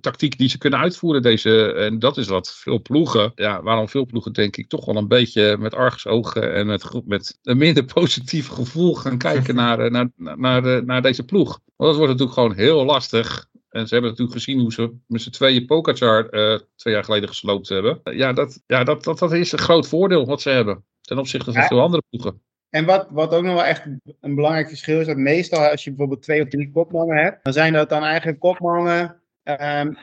[0.00, 1.22] tactiek die ze kunnen uitvoeren.
[1.22, 4.96] Deze, en dat is wat veel ploegen, ja, waarom veel ploegen denk ik toch wel
[4.96, 9.90] een beetje met argusogen en met, met een minder positief gevoel gaan kijken naar, eh,
[9.90, 11.60] naar, naar, naar deze ploeg.
[11.76, 13.46] Want dat wordt natuurlijk gewoon heel lastig.
[13.68, 17.28] En ze hebben natuurlijk gezien hoe ze met z'n tweeën Pogacar eh twee jaar geleden
[17.28, 18.00] gesloopt hebben.
[18.04, 20.84] Ja, dat, ja dat, dat, dat is een groot voordeel wat ze hebben.
[21.00, 22.42] Ten opzichte van veel andere ploegen.
[22.70, 23.86] En wat, wat ook nog wel echt
[24.20, 27.52] een belangrijk verschil is, dat meestal als je bijvoorbeeld twee of drie kopmannen hebt, dan
[27.52, 29.94] zijn dat dan eigenlijk kopmannen ehm,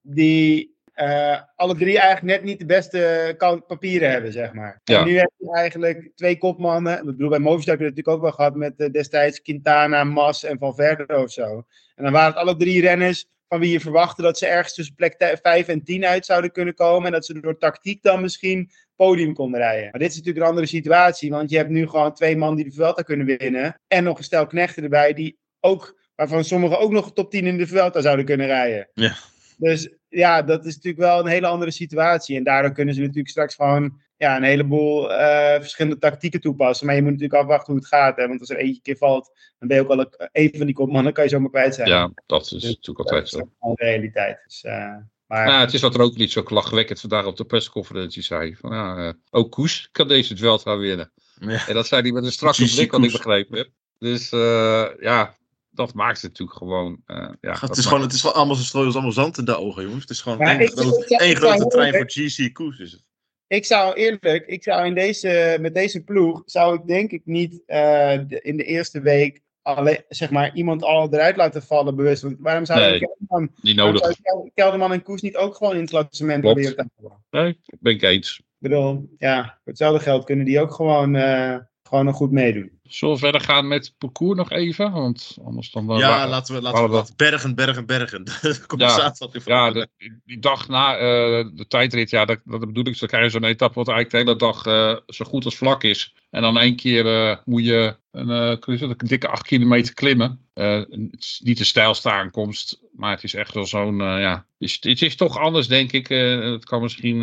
[0.00, 4.80] die eh, alle drie eigenlijk net niet de beste kant papieren hebben, zeg maar.
[4.84, 4.98] Ja.
[4.98, 6.98] En nu heb je eigenlijk twee kopmannen.
[6.98, 10.04] Ik bedoel, bij Movistar heb je dat natuurlijk ook wel gehad met eh, destijds Quintana,
[10.04, 11.66] Mas en Van Verde of zo.
[11.94, 14.94] En dan waren het alle drie renners van wie je verwachtte dat ze ergens tussen
[14.94, 17.06] plek 5 en 10 uit zouden kunnen komen.
[17.06, 19.90] En dat ze door tactiek dan misschien podium konden rijden.
[19.90, 22.64] Maar dit is natuurlijk een andere situatie, want je hebt nu gewoon twee man die
[22.64, 23.80] de Vuelta kunnen winnen.
[23.88, 27.58] En nog een stel knechten erbij, die ook, waarvan sommigen ook nog top 10 in
[27.58, 28.88] de Vuelta zouden kunnen rijden.
[28.94, 29.16] Ja.
[29.56, 32.36] Dus ja, dat is natuurlijk wel een hele andere situatie.
[32.36, 36.86] En daardoor kunnen ze natuurlijk straks gewoon ja, een heleboel eh, verschillende tactieken toepassen.
[36.86, 38.16] Maar je moet natuurlijk afwachten hoe het gaat.
[38.16, 38.28] Hè?
[38.28, 40.74] Want als er eentje keer valt, dan ben je ook al een, een van die
[40.74, 41.88] kopmannen, kan je zomaar kwijt zijn.
[41.88, 43.38] Ja, dat is Dus natuurlijk dat altijd is zo.
[43.60, 44.40] gewoon de realiteit.
[44.46, 44.96] Dus, eh,
[45.26, 48.56] maar Ja, het is wat er ook niet zo lachwekkend vandaag op de persconferentie zei.
[48.56, 51.12] Van, ja, eh, ook Koes kan deze het veld gaan winnen.
[51.40, 51.66] Ja.
[51.68, 53.68] En dat zei hij met een strakke blik, wat ik begrepen heb.
[53.98, 55.36] Dus eh, ja,
[55.76, 57.02] dat maakt het natuurlijk gewoon.
[57.06, 59.44] eh, ja, Het is, gewoon, het is gewoon allemaal zo strooien als allemaal zand in
[59.44, 60.00] de ogen, jongens.
[60.00, 62.10] Het is gewoon één, ik- groot- ik- ik- één ik- grote ik- trein ik- voor
[62.10, 63.04] GC Koers is het.
[63.48, 67.62] Ik zou eerlijk, ik zou in deze, met deze ploeg, zou ik denk ik niet
[67.66, 72.22] eh, de- in de eerste week alleen, zeg maar, iemand al eruit laten vallen bewust.
[72.22, 72.98] Want waarom zou Nee.
[72.98, 74.00] Kelderman, niet nodig.
[74.00, 76.60] zou Kel- Kelderman en Koes niet ook gewoon in het klassement Klopt.
[76.60, 77.24] proberen te houden?
[77.30, 78.38] Nee, ben ik eens.
[78.38, 81.56] Ik bedoel, ja, voor hetzelfde geld kunnen die ook gewoon, eh,
[81.86, 82.70] gewoon nog goed meedoen.
[82.82, 84.92] Zullen we verder gaan met het parcours nog even?
[84.92, 85.90] Want anders dan.
[85.90, 88.24] eh, Ja, laten we, laten hadden we we- dat bergen, bergen, bergen.
[88.42, 89.88] De compensatie had Ja, de,
[90.24, 92.98] die dag na eh, de tijdrit, ja, dat, dat bedoel ik.
[92.98, 95.82] Dan krijg je zo'n etappe wat eigenlijk de hele dag eh, zo goed als vlak
[95.82, 96.14] is.
[96.30, 99.46] En dan één keer eh, moet je een, eh, kun je zeggen, een dikke acht
[99.46, 100.45] kilometer klimmen.
[100.56, 104.34] Eh, het is niet de stijlste aankomst, maar het is echt wel zo'n, eh, ja.
[104.58, 106.10] Het is, het is toch anders, denk ik.
[106.10, 107.20] Eh, het kan misschien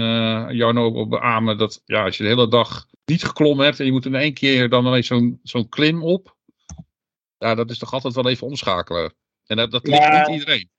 [0.55, 3.91] Jarno ook beamen dat, ja, als je de hele dag niet geklommen hebt en je
[3.91, 6.37] moet in één keer dan ineens zo'n zo'n klim op.
[7.37, 9.13] Ja, dat is toch altijd wel even omschakelen.
[9.45, 10.27] En dat, dat ligt Ja.
[10.27, 10.69] niet iedereen.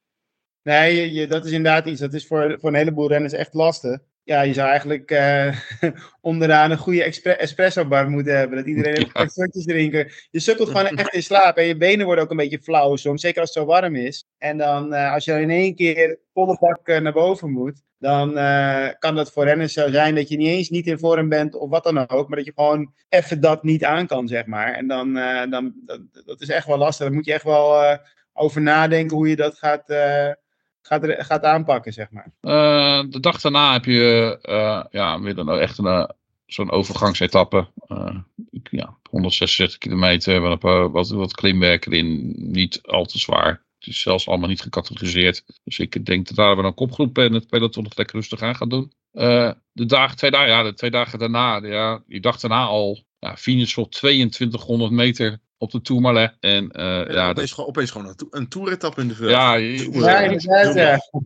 [0.62, 2.00] Nee, je, je- dat is inderdaad iets.
[2.00, 3.98] Dat is voor, voor een heleboel renners echt lastig.
[4.24, 5.56] Ja, je zou eigenlijk eh,
[6.20, 7.04] onderaan een goede
[7.38, 8.56] espresso bar moeten hebben.
[8.56, 10.12] Dat iedereen een shotjes drinken.
[10.30, 11.56] Je sukkelt gewoon echt in slaap.
[11.56, 13.20] En je benen worden ook een beetje flauw soms.
[13.20, 14.24] Zeker als het zo warm is.
[14.38, 17.82] En dan eh, als je dan in één keer volle bak eh, naar boven moet.
[17.98, 18.32] Dan
[18.98, 21.70] kan dat voor renners zo zijn dat je niet eens niet in vorm bent of
[21.70, 22.28] wat dan ook.
[22.28, 24.72] Maar dat je gewoon even dat niet aan kan, zeg maar.
[24.72, 25.14] En dan,
[25.50, 27.06] dan dat, dat is echt wel lastig.
[27.06, 27.98] Dan moet je echt wel
[28.32, 29.86] over nadenken hoe je dat gaat,
[30.86, 32.32] gaat, re- gaat aanpakken, zeg maar.
[32.40, 36.08] Eh, de dag daarna heb je eh, ja, weer dan echt een, eh,
[36.46, 37.66] zo'n overgangsetappe.
[38.70, 40.62] Ja, 166 kilometer, wat,
[40.92, 42.34] wat, wat klimwerk erin.
[42.36, 43.64] Niet al te zwaar.
[43.78, 45.44] Het is zelfs allemaal niet gecategoriseerd.
[45.64, 48.56] Dus ik denk dat daar we een kopgroep en het peloton nog lekker rustig aan
[48.56, 48.92] gaan doen.
[49.12, 53.04] De, dagen, twee dagen, ja, de twee dagen daarna, ja, die dag daarna al.
[53.18, 56.36] Ja, finish op 2200 meter op de Tourmalet.
[56.40, 59.30] En eh, Ja, ja, opeens, dat, opeens gewoon een, to een toeretap in de veld.
[59.30, 59.56] ja,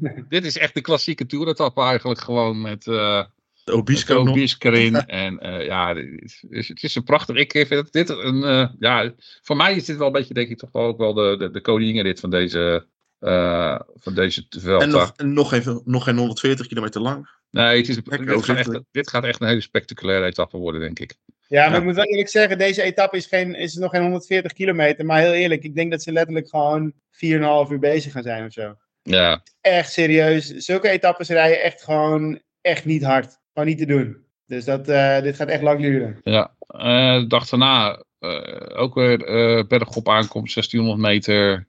[0.28, 2.20] dit is echt de klassieke toeretappe eigenlijk.
[2.20, 2.86] Gewoon met...
[2.86, 3.24] eh,
[3.64, 4.24] De Obisco
[4.72, 5.06] erin.
[5.06, 7.36] En eh, ja, het is, het is een prachtig.
[7.36, 8.42] Ik vind dat dit een.
[8.44, 9.12] eh, ja,
[9.42, 11.50] voor mij is dit wel een beetje, denk ik, toch wel ook wel de, de,
[11.50, 12.86] de koninginrit van deze.
[13.18, 14.84] eh van deze Vuelta.
[14.84, 17.28] En nog, en nog, even, nog geen 140 kilometer lang.
[17.50, 20.80] nee, het is, Lekker dit, gaat echt, dit gaat echt een hele spectaculaire etappe worden,
[20.80, 21.14] denk ik.
[21.48, 21.78] Ja, maar Ja.
[21.78, 25.04] ik moet wel eerlijk zeggen, deze etappe is, geen, is nog geen 140 kilometer.
[25.04, 28.52] Maar heel eerlijk, ik denk dat ze letterlijk gewoon 4,5 uur bezig gaan zijn of
[28.52, 28.74] zo.
[29.02, 30.46] Ja, Echt serieus.
[30.46, 33.38] Zulke etappes rijden echt gewoon echt niet hard.
[33.52, 34.16] Gewoon niet te doen.
[34.46, 36.20] Dus dat, eh, dit gaat echt lang duren.
[36.24, 36.56] ja.
[36.66, 39.18] Eh, de dag daarna eh, ook weer
[39.66, 41.68] bergop aankomt, 1600 meter.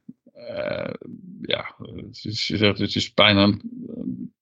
[1.41, 4.33] Ja, het is, het is bijna een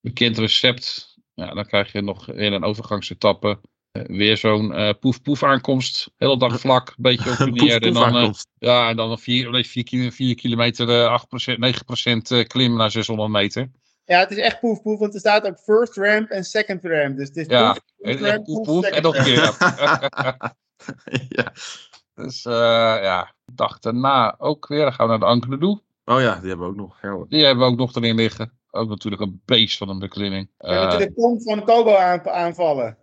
[0.00, 1.16] bekend recept.
[1.34, 3.60] Ja, dan krijg je nog weer een overgangsetappe.
[3.94, 6.10] Eh, weer zo'n eh, poef-poef aankomst.
[6.16, 7.82] Hele dag vlak, een beetje op Poef, neer.
[7.82, 11.58] En dan, eh, ja, en dan een 4, nee, 4, kilo- 4 kilometer, eh, 8%,
[11.58, 13.70] 9% eh, klim naar 600 meter.
[14.04, 17.16] Ja, het is echt poef poef, want er staat ook first ramp en second ramp.
[17.16, 19.56] Dus het is Ja, poef, En, ramp, poef, poef, nog een keer.
[21.28, 21.52] ja.
[22.24, 22.52] Dus eh,
[23.02, 24.82] ja, dag daarna ook weer.
[24.82, 26.98] Dan gaan we naar de Ankle Oh ja, die hebben we ook nog.
[27.02, 27.24] Ja.
[27.28, 28.52] Die hebben we ook nog erin liggen.
[28.70, 30.50] Ook natuurlijk een beest van een beklimming.
[30.58, 32.98] We moeten Eh, de kom van Kobo aan- aanvallen.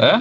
[0.00, 0.18] Hè?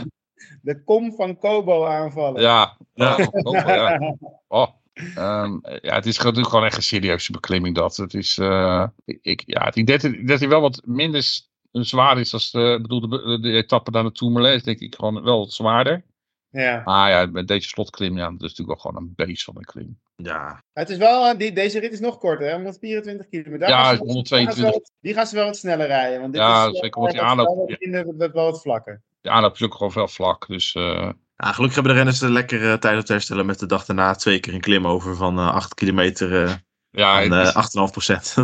[0.62, 2.42] De kom van Kobo aanvallen.
[2.42, 2.78] Ja.
[2.94, 3.16] Ja.
[3.44, 4.16] Ja.
[4.48, 4.68] Oh.
[5.16, 7.96] Ehm, ja, het is natuurlijk gewoon echt een serieuze beklimming dat.
[7.98, 11.24] Het is, eh, ik, ja, ik denk dat, hij wel wat minder
[11.72, 14.96] zwaar is als de, ik bedoel, de, de etappe naar de Tourmalet is denk ik
[14.96, 16.04] gewoon wel wat zwaarder.
[16.50, 16.82] Ja.
[16.86, 19.64] Maar ja, met deze slotklim, ja, dat is natuurlijk wel gewoon een beest van een
[19.66, 20.00] klim.
[20.16, 20.64] ja.
[20.74, 22.54] Het is wel, eh, die, deze rit is nog korter, hè?
[22.54, 23.60] 124 kilometer.
[23.60, 24.56] Daar Ja, gaan ze- 122.
[24.56, 26.20] Die gaan, ze wel, die gaan ze wel wat sneller rijden.
[26.22, 28.62] Want dit Ja, is, eh, zeker, want die wel aanloop- wat minder- dat wel wat
[28.62, 29.02] vlakker.
[29.22, 30.48] De aanloop is ook gewoon veel vlak.
[30.48, 33.60] Dus eh, Ja, gelukkig hebben de renners er lekker eh, tijd op te herstellen met
[33.60, 36.54] de dag daarna twee keer een klim over van eh 8 kilometer eh
[36.92, 38.36] ja, en is- eh 8,5 procent.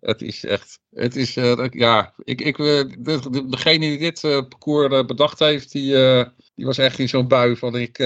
[0.00, 0.78] Het, is echt.
[0.90, 1.34] Het is.
[1.70, 2.94] ja, ik, ik, de,
[3.30, 5.92] de- degene die dit parcours bedacht heeft, die,
[6.54, 7.98] die was echt in zo'n bui van: ik,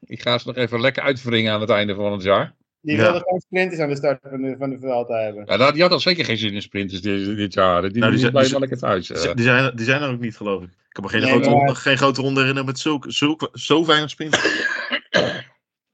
[0.00, 2.56] ik ga ze nog even lekker uitwringen aan het einde van het jaar.
[2.80, 3.02] Die Ja.
[3.02, 5.44] wilden gewoon sprinters aan de start van de, van de Vuelta hebben.
[5.46, 7.82] Ja, nou, die had al zeker geen zin in sprinters dit, dit jaar.
[7.82, 9.10] Die, Nou, die die lekker thuis.
[9.10, 9.34] eh.
[9.34, 10.68] die, zijn, die zijn er ook niet, geloof ik.
[10.68, 13.48] Ik kan me geen, Nee, grote, maar- ronde- geen grote ronde herinneren met zulk, zulk,
[13.52, 14.40] zo weinig sprinten.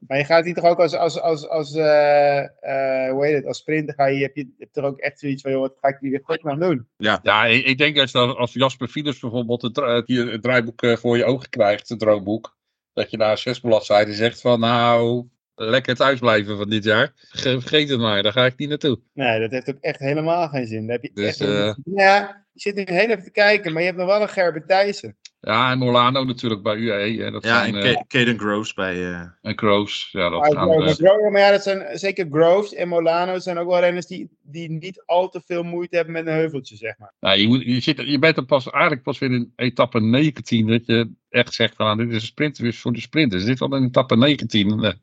[0.08, 3.46] Maar je gaat hier toch ook als, als, als, als, eh, eh, hoe heet het,
[3.46, 5.88] als sprinter ga je, heb je hebt er ook echt zoiets van, joh, wat ga
[5.88, 6.88] ik hier goed aan doen?
[6.96, 11.24] Ja, ik, ik denk dan als Jasper Philips bijvoorbeeld het, hier het draaiboek voor je
[11.24, 12.56] ogen krijgt, het droomboek.
[12.92, 15.24] Dat je na zes bladzijden zegt van nou,
[15.54, 17.12] lekker thuis blijven van dit jaar.
[17.14, 18.98] Ge- Vergeet het maar, daar ga ik niet naartoe.
[19.12, 20.86] Nee, dat heeft ook echt helemaal geen zin.
[20.86, 23.80] Daar heb je Dus, echt eh, Ja, je zit nu heel even te kijken, maar
[23.82, 25.16] je hebt nog wel een Gerben Thijssen.
[25.40, 27.22] Ja, en Molano natuurlijk bij UAE.
[27.22, 27.30] Hè.
[27.30, 28.94] Dat Ja, zijn, en eh, Caden Groves bij...
[29.12, 30.08] eh, en Kroos.
[30.12, 33.38] Ja, dat Ah, gaan Groves, de- Groves, maar ja, dat zijn zeker Groves en Molano
[33.38, 36.76] zijn ook wel renners die, die niet al te veel moeite hebben met een heuveltje,
[36.76, 37.12] zeg maar.
[37.20, 40.66] Nou, je, moet, je, zit, je bent er pas, eigenlijk pas weer in etappe 19
[40.66, 43.44] dat je echt zegt van nou, dit is een sprint weer voor de sprinters.
[43.44, 44.94] Dit is al in etappe 19.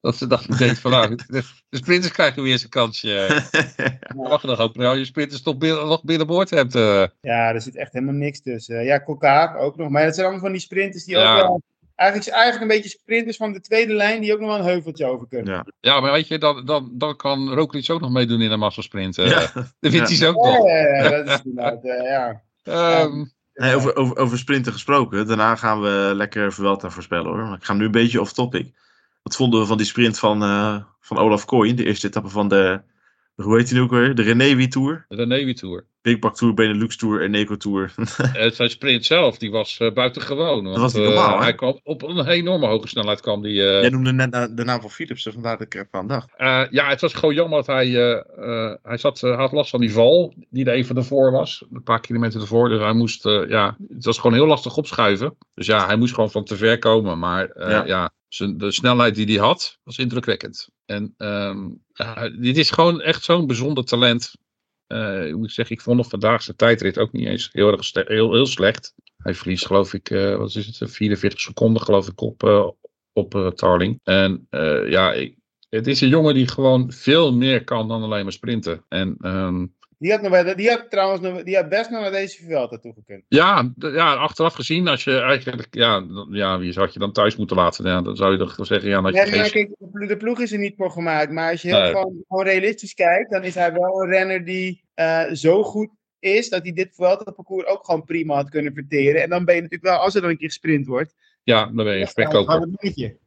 [0.06, 3.42] dat ze dat denkt van nou, de, de sprinters krijgen weer eens een kansje.
[4.16, 6.74] Wacht nog ook, nou, je sprinters toch binnen, nog binnenboord hebt.
[6.74, 7.04] eh.
[7.20, 8.84] Ja, er zit echt helemaal niks tussen.
[8.84, 9.88] Ja, Kokaar ook nog.
[9.88, 11.32] Maar dat zijn allemaal van die sprinters die Ja.
[11.36, 11.62] ook wel...
[11.94, 15.06] Eigenlijk, eigenlijk een beetje sprinters van de tweede lijn die ook nog wel een heuveltje
[15.06, 15.54] over kunnen.
[15.54, 15.66] ja.
[15.80, 19.18] Ja, maar weet je, dan, dan, dan kan Roglic ook nog meedoen in een massasprint.
[19.18, 19.30] eh.
[19.30, 19.50] Ja.
[19.80, 20.66] Dan wint hij ze ook Ja, nog.
[20.66, 22.42] ja, ja, dat is inderdaad, eh, ja.
[22.62, 23.24] Ehm,
[23.74, 25.26] over, over, over sprinten gesproken.
[25.26, 27.54] Daarna gaan we lekker Vuelta voorspellen hoor.
[27.56, 28.72] Ik ga nu een beetje off topic.
[29.22, 31.74] Wat vonden we van die sprint van, eh, van Olaf Kooi?
[31.74, 32.80] De eerste etappe van de,
[33.34, 34.14] hoe heet die nu ook weer?
[34.14, 35.04] De Renewi Tour.
[35.08, 35.88] de Navy Tour.
[36.02, 37.94] Big Pack Tour, Benelux Tour en Eco Tour.
[38.34, 40.64] Eh, zijn sprint zelf, die was eh, buitengewoon.
[40.64, 41.42] want, was niet normaal, hè?
[41.42, 44.80] hij kwam op een enorme hoge snelheid kwam die, eh, Jij noemde net de naam
[44.80, 46.28] van Philipsen, vandaar dat ik er even aan dacht.
[46.36, 49.80] Eh, ja, het was gewoon jammer dat hij, eh, eh, hij zat, had last van
[49.80, 51.64] die val, die er even ervoor was.
[51.72, 52.68] Een paar kilometer ervoor.
[52.68, 55.36] Dus hij moest, eh, ja, het was gewoon heel lastig opschuiven.
[55.54, 57.18] Dus ja, hij moest gewoon van te ver komen.
[57.18, 57.84] Maar eh, Ja.
[57.86, 60.68] ja, de snelheid die hij had, was indrukwekkend.
[60.84, 61.68] En ehm,
[62.40, 64.32] dit is gewoon echt zo'n bijzonder talent.
[64.86, 67.92] Eh, ik moet zeggen, ik vond nog vandaag zijn tijdrit ook niet eens heel, erg
[67.92, 68.94] heel, heel slecht.
[69.16, 72.68] Hij verliest geloof ik, eh, wat is het, 44 seconden geloof ik op, eh,
[73.12, 74.00] op eh, Tarling.
[74.02, 75.36] En eh, ja, ik,
[75.68, 78.84] het is een jongen die gewoon veel meer kan dan alleen maar sprinten.
[78.88, 79.66] En ehm,
[80.00, 82.78] Die had, nog, wel- die had trouwens nog, die had best nog naar deze Vuelta
[82.78, 83.24] toegekund.
[83.28, 87.56] ja, ja, achteraf gezien, als je eigenlijk, ja, ja, wie zou je dan thuis moeten
[87.56, 87.84] laten?
[87.86, 90.52] Ja, dan zou je toch zeggen, ja, dat je kijk, de plo- de ploeg is
[90.52, 91.30] er niet voor gemaakt.
[91.32, 91.86] Maar als je Nee.
[91.90, 96.48] gewoon, gewoon realistisch kijkt, dan is hij wel een renner die eh, zo goed is
[96.48, 99.22] dat hij dit Vuelta-parcours ook gewoon prima had kunnen verteren.
[99.22, 101.74] En dan ben je natuurlijk wel, als er dan een keer gesprint wordt, ja, dan
[101.84, 102.68] ben je een spekkoper.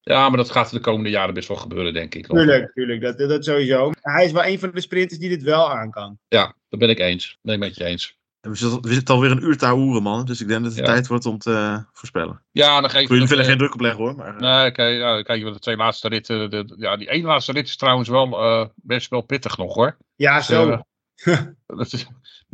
[0.02, 2.28] Ja, maar dat gaat de komende jaren best wel gebeuren, denk ik.
[2.28, 3.92] Tuurlijk, tuurlijk, dat, dat sowieso.
[4.02, 6.18] Hij is wel een van de sprinters die dit wel aan kan.
[6.28, 7.38] Ja, dat ben ik eens.
[7.42, 8.18] Ben ik met je eens.
[8.42, 10.26] We zitten, we zitten alweer een uur te hoeren, man.
[10.26, 10.86] Dus ik denk dat het Ja.
[10.86, 12.42] tijd wordt om te eh, voorspellen.
[12.52, 14.16] Ja, dan Ik geef wil jullie nog, verder eh, geen druk opleggen hoor.
[14.16, 16.50] Maar, eh, Nee, kijk, ja, kijk je wel de twee laatste ritten.
[16.50, 19.98] De, ja, die ene laatste rit is trouwens wel eh, best wel pittig nog hoor.
[20.16, 20.82] Ja, Dus, zo.
[21.68, 22.08] dat is,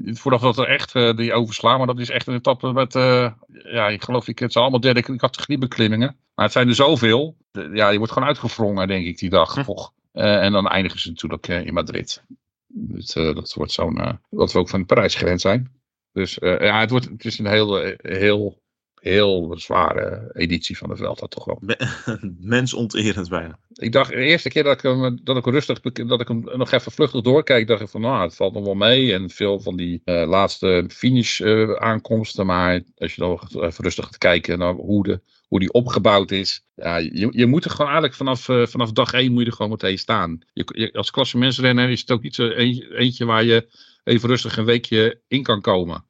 [0.06, 3.32] voordat dat er echt eh, die overslaan, maar dat is echt een etappe met, eh,
[3.48, 6.18] ja, ik geloof ik, het zijn allemaal derde categorie beklimmingen.
[6.36, 7.38] Maar het zijn er zoveel.
[7.52, 9.56] De- ja, je wordt gewoon uitgevrongen, denk ik, die dag.
[9.56, 9.64] Hm.
[9.64, 9.94] toch.
[10.12, 12.24] Eh, en dan eindigen ze natuurlijk in Madrid.
[12.68, 15.72] Dus, dat wordt zo'n, wat we ook van Parijs gewend zijn.
[16.12, 18.62] Dus ja, het, wordt, het is een heel, heel,
[19.00, 21.62] heel zware editie van de Vuelta toch wel.
[22.40, 23.60] mensonterend bijna.
[23.74, 26.44] Ik dacht de eerste keer dat ik hem, dat ik hem rustig, dat ik hem
[26.54, 29.14] nog even vluchtig doorkijk, dacht ik van nou, het valt nog wel mee.
[29.14, 32.46] En veel van die eh, laatste finish eh, aankomsten.
[32.46, 36.66] Maar als je dan even rustig gaat kijken naar hoe, de, hoe die opgebouwd is.
[36.76, 39.56] Ja, je, je moet er gewoon eigenlijk vanaf, eh, vanaf dag één moet je er
[39.56, 40.40] gewoon meteen staan.
[40.54, 43.68] Je, je, als klassementsrenner is het ook niet zo eentje, eentje waar je
[44.04, 46.06] even rustig een weekje in kan komen.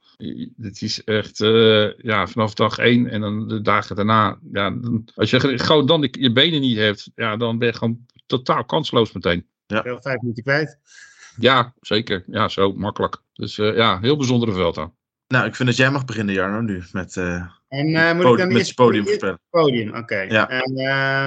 [0.61, 4.39] Het is echt, eh, ja, vanaf dag één en dan de dagen daarna.
[4.51, 7.67] Ja, dan, als je ge- gewoon dan die- je benen niet hebt, ja, dan ben
[7.67, 9.47] je gewoon totaal kansloos meteen.
[9.84, 10.78] Wel vijf minuten kwijt.
[11.38, 12.24] Ja, zeker.
[12.28, 13.22] Ja, zo makkelijk.
[13.34, 14.91] Dus eh, ja, heel bijzondere Vuelta.
[15.34, 16.84] Nou, ik vind dat jij mag beginnen, Jarno, nu.
[16.92, 19.40] Met, eh En eh, moet ik dan met je podium voorspellen.
[19.50, 20.20] Podium, oké.
[20.20, 20.50] Ja.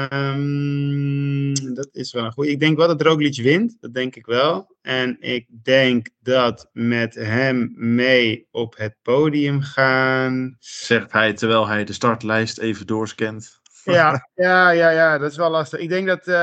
[0.09, 2.49] Ehm, dat is wel een.
[2.49, 3.77] Ik denk wel dat Roglic wint.
[3.81, 4.77] Dat denk ik wel.
[4.81, 10.57] En ik denk dat met hem mee op het podium gaan.
[10.59, 13.61] Zegt hij terwijl hij de startlijst even doorscant.
[13.85, 15.79] Ja, ja, ja, ja, dat is wel lastig.
[15.81, 16.35] Ik denk dat, eh,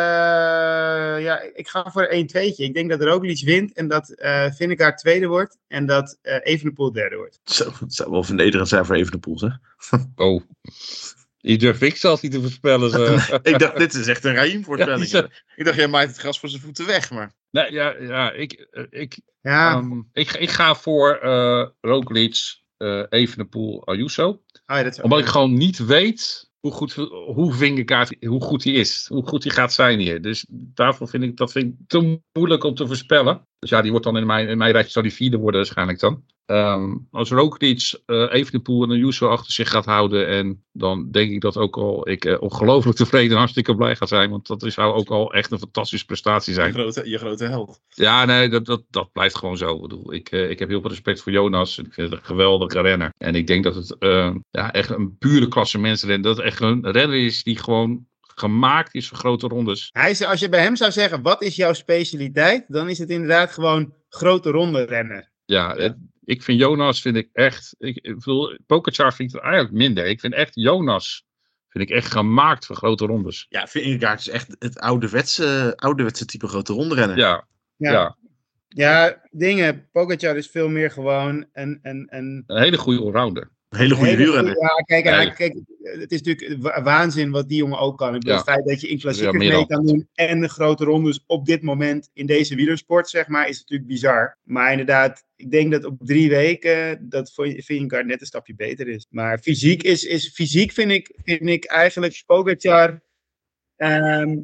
[1.24, 4.98] ja, ik ga voor een 2 Ik denk dat Roglic wint en dat eh Vingegaard
[4.98, 7.40] tweede wordt en dat eh Evenepoel derde wordt.
[7.44, 9.58] Zo, het zou wel vernederend zijn voor Evenepoel, zeg.
[10.16, 10.44] Oh.
[11.38, 12.90] Die durf ik zelfs niet te voorspellen.
[12.90, 13.18] Zo.
[13.52, 15.30] ik dacht, dit is echt een Raïm Ja, voorspelling.
[15.56, 17.34] Ik dacht, jij maait het gras voor zijn voeten weg, maar...
[17.52, 22.38] nee, ja, ja, ik, ik, Ja, ehm, ik, ik ga voor eh Roglic,
[22.78, 24.28] eh Evenepoel, Ayuso.
[24.30, 26.94] oh, ja, dat is Omdat ik gewoon niet weet hoe goed,
[27.34, 29.08] hoe Vingegaard, hoe goed hij is.
[29.08, 30.22] Hoe goed hij gaat zijn hier.
[30.22, 33.48] Dus daarvoor vind ik dat vind ik te moeilijk om te voorspellen.
[33.60, 36.00] Dus ja, die wordt dan in mijn, in mijn rijtje zou die vierde worden waarschijnlijk
[36.00, 36.24] dan.
[36.50, 40.28] Ehm, als Roglic uh, Evenepoel en Ayuso achter zich gaat houden.
[40.28, 44.06] En dan denk ik dat ook al ik uh, ongelooflijk tevreden en hartstikke blij ga
[44.06, 44.30] zijn.
[44.30, 46.68] Want dat zou ook al echt een fantastische prestatie zijn.
[46.68, 47.82] Je grote, je grote held.
[47.88, 49.76] Ja, nee, dat, dat, dat blijft gewoon zo.
[49.76, 51.78] Ik, bedoel, ik, uh, ik heb heel veel respect voor Jonas.
[51.78, 53.14] Ik vind het een geweldige renner.
[53.18, 56.22] En ik denk dat het uh, ja, echt een pure klassementsrenner.
[56.22, 59.90] Dat het echt een renner is die gewoon gemaakt is voor grote rondes.
[59.92, 62.66] Hij is, als je bij hem zou zeggen, wat is jouw specialiteit?
[62.68, 65.30] Dan is het inderdaad gewoon grote ronde rennen.
[65.46, 65.98] Ja, het,
[66.30, 67.76] Ik vind Jonas vind ik echt.
[67.78, 70.06] Ik, ik bedoel, Pokerchar vind ik het eigenlijk minder.
[70.06, 71.26] Ik vind echt Jonas.
[71.68, 73.46] Vind ik echt gemaakt voor grote rondes.
[73.50, 77.18] Ja, Vingegaard is echt het ouderwetse, ouderwetse type grote rondrennen.
[77.18, 77.92] Ja, ja.
[77.92, 78.18] Ja,
[78.68, 79.90] ja dingen.
[79.92, 83.52] Pogacar is veel meer gewoon een, een, een een hele goede allrounder.
[83.70, 84.62] Een hele goede wielrenner.
[84.62, 85.30] Ja, kijk, Ja.
[85.30, 88.08] kijk, het is natuurlijk wa- waanzin wat die jongen ook kan.
[88.16, 88.38] Ik bedoel, Ja.
[88.38, 91.46] Het feit dat je in klassiekers meer mee kan doen en de grote rondes op
[91.46, 94.38] dit moment in deze wielersport, zeg maar, is natuurlijk bizar.
[94.44, 99.06] Maar inderdaad, ik denk dat op drie weken dat Vingegaard net een stapje beter is.
[99.10, 103.02] Maar fysiek is, is fysiek vind ik, vind ik eigenlijk Pogacar
[103.76, 104.38] ehm,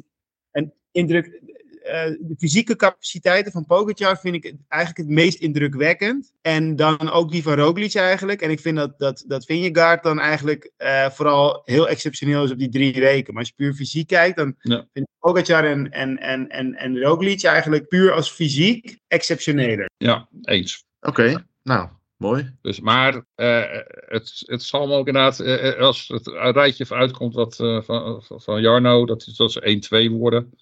[0.50, 1.40] een indruk.
[1.86, 6.32] Eh, de fysieke capaciteiten van Pogacar vind ik eigenlijk het meest indrukwekkend.
[6.42, 8.40] En dan ook die van Roglic eigenlijk.
[8.40, 12.58] En ik vind dat, dat, dat Vingegaard dan eigenlijk eh, vooral heel exceptioneel is op
[12.58, 13.32] die drie weken.
[13.32, 14.76] Maar als je puur fysiek kijkt, dan Ja.
[14.92, 19.90] vind ik Pogacar en, en, en, en, en Roglic eigenlijk puur als fysiek exceptioneler.
[19.96, 20.84] Ja, eens.
[21.00, 22.54] Oké, nou, mooi.
[22.62, 23.62] Dus, maar eh,
[24.06, 25.40] het, het zal me ook inderdaad,
[25.78, 26.26] als het
[26.56, 30.52] rijtje uitkomt wat, eh, van, van- Jarno, dat, dat ze 1-2 worden,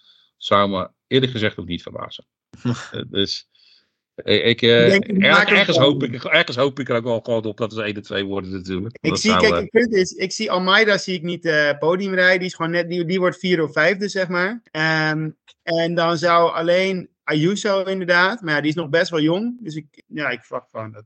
[0.45, 2.25] zou me eerlijk gezegd ook niet verbazen.
[2.93, 3.49] Eh, dus
[4.15, 7.45] eh, ik, eh, Ik er- ergens, hoop ik, ergens hoop ik er ook wel gewoon
[7.45, 8.99] op dat het 1-2 worden natuurlijk.
[9.01, 11.79] Ik Dat zie, zou, kijk, het punt is, ik zie Almeida zie ik niet eh
[11.79, 12.39] podium rijden.
[12.39, 14.63] Die is gewoon net, die, die wordt vierde of vijfde, zeg maar.
[14.71, 15.31] Ehm,
[15.63, 19.57] en dan zou alleen Ayuso inderdaad, maar ja, die is nog best wel jong.
[19.61, 21.05] Dus ik, ja, ik verwacht gewoon dat.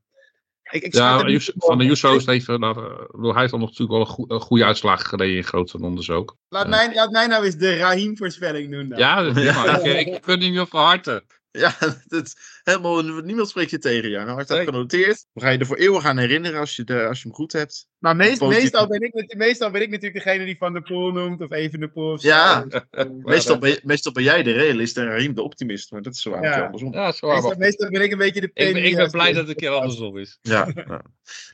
[0.70, 3.60] Ik, ik schat ja, van de Jusso is het even, nou, eh, hij heeft dan
[3.60, 6.36] nog natuurlijk wel een, goe- een goede uitslag gereden in grote rondes ook.
[6.48, 8.98] Laat, mij, laat mij nou eens de Rahim-voorspelling doen dan.
[8.98, 9.78] Ja, dat is prima.
[9.78, 11.24] ik, ik gun hem je van harte.
[11.58, 11.74] Ja,
[12.06, 14.28] dat, helemaal, niemand spreekt je tegen, Jan.
[14.28, 14.64] Hard Nee.
[14.64, 15.26] genoteerd.
[15.32, 17.52] We gaan je er voor eeuwig aan herinneren als je, de, als je hem goed
[17.52, 17.86] hebt.
[17.98, 18.62] Maar meest, Positief.
[18.62, 21.80] meestal, ben ik, meestal ben ik natuurlijk degene die Van der Poel noemt, of even
[21.80, 22.12] de Poel.
[22.12, 22.28] of zo.
[22.28, 22.64] Ja.
[23.22, 26.30] Meestal ben, meestal ben jij de realist en Rahim de optimist, maar dat is zo
[26.40, 26.64] Ja.
[26.64, 26.92] andersom.
[26.92, 29.32] Ja, zo meestal, maar meestal ben ik een beetje de Ik, ben- ik ben blij
[29.32, 30.38] dat het een keer andersom is.
[30.42, 31.02] Ja, ja.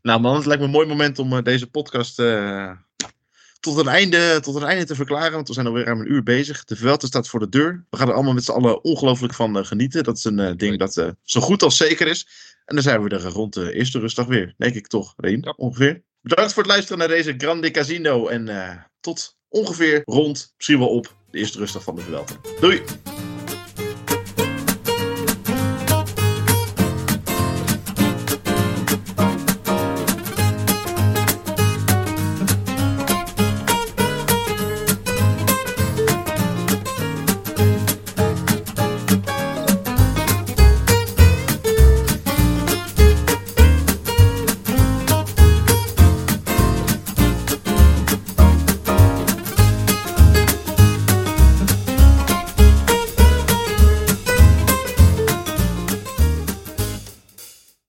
[0.03, 2.71] Nou man, het lijkt me een mooi moment om eh, deze podcast eh,
[3.65, 5.33] tot, een einde, tot een einde te verklaren.
[5.33, 6.65] Want we zijn alweer ruim een uur bezig.
[6.65, 7.85] De Vuelta staat voor de deur.
[7.91, 10.05] We gaan er allemaal met z'n allen ongelooflijk van eh, genieten.
[10.05, 12.29] Dat is een eh, ding dat eh, zo goed als zeker is.
[12.65, 14.55] En dan zijn we er rond de eerste rustdag weer.
[14.59, 15.41] Denk ik toch, Reem?
[15.45, 15.55] Ja.
[15.57, 16.03] Ongeveer.
[16.21, 18.27] Bedankt voor het luisteren naar deze Grande Casino.
[18.27, 18.49] En
[19.01, 22.35] tot ongeveer rond, misschien wel op, de eerste rustdag van de Vuelta.
[22.61, 22.83] Doei!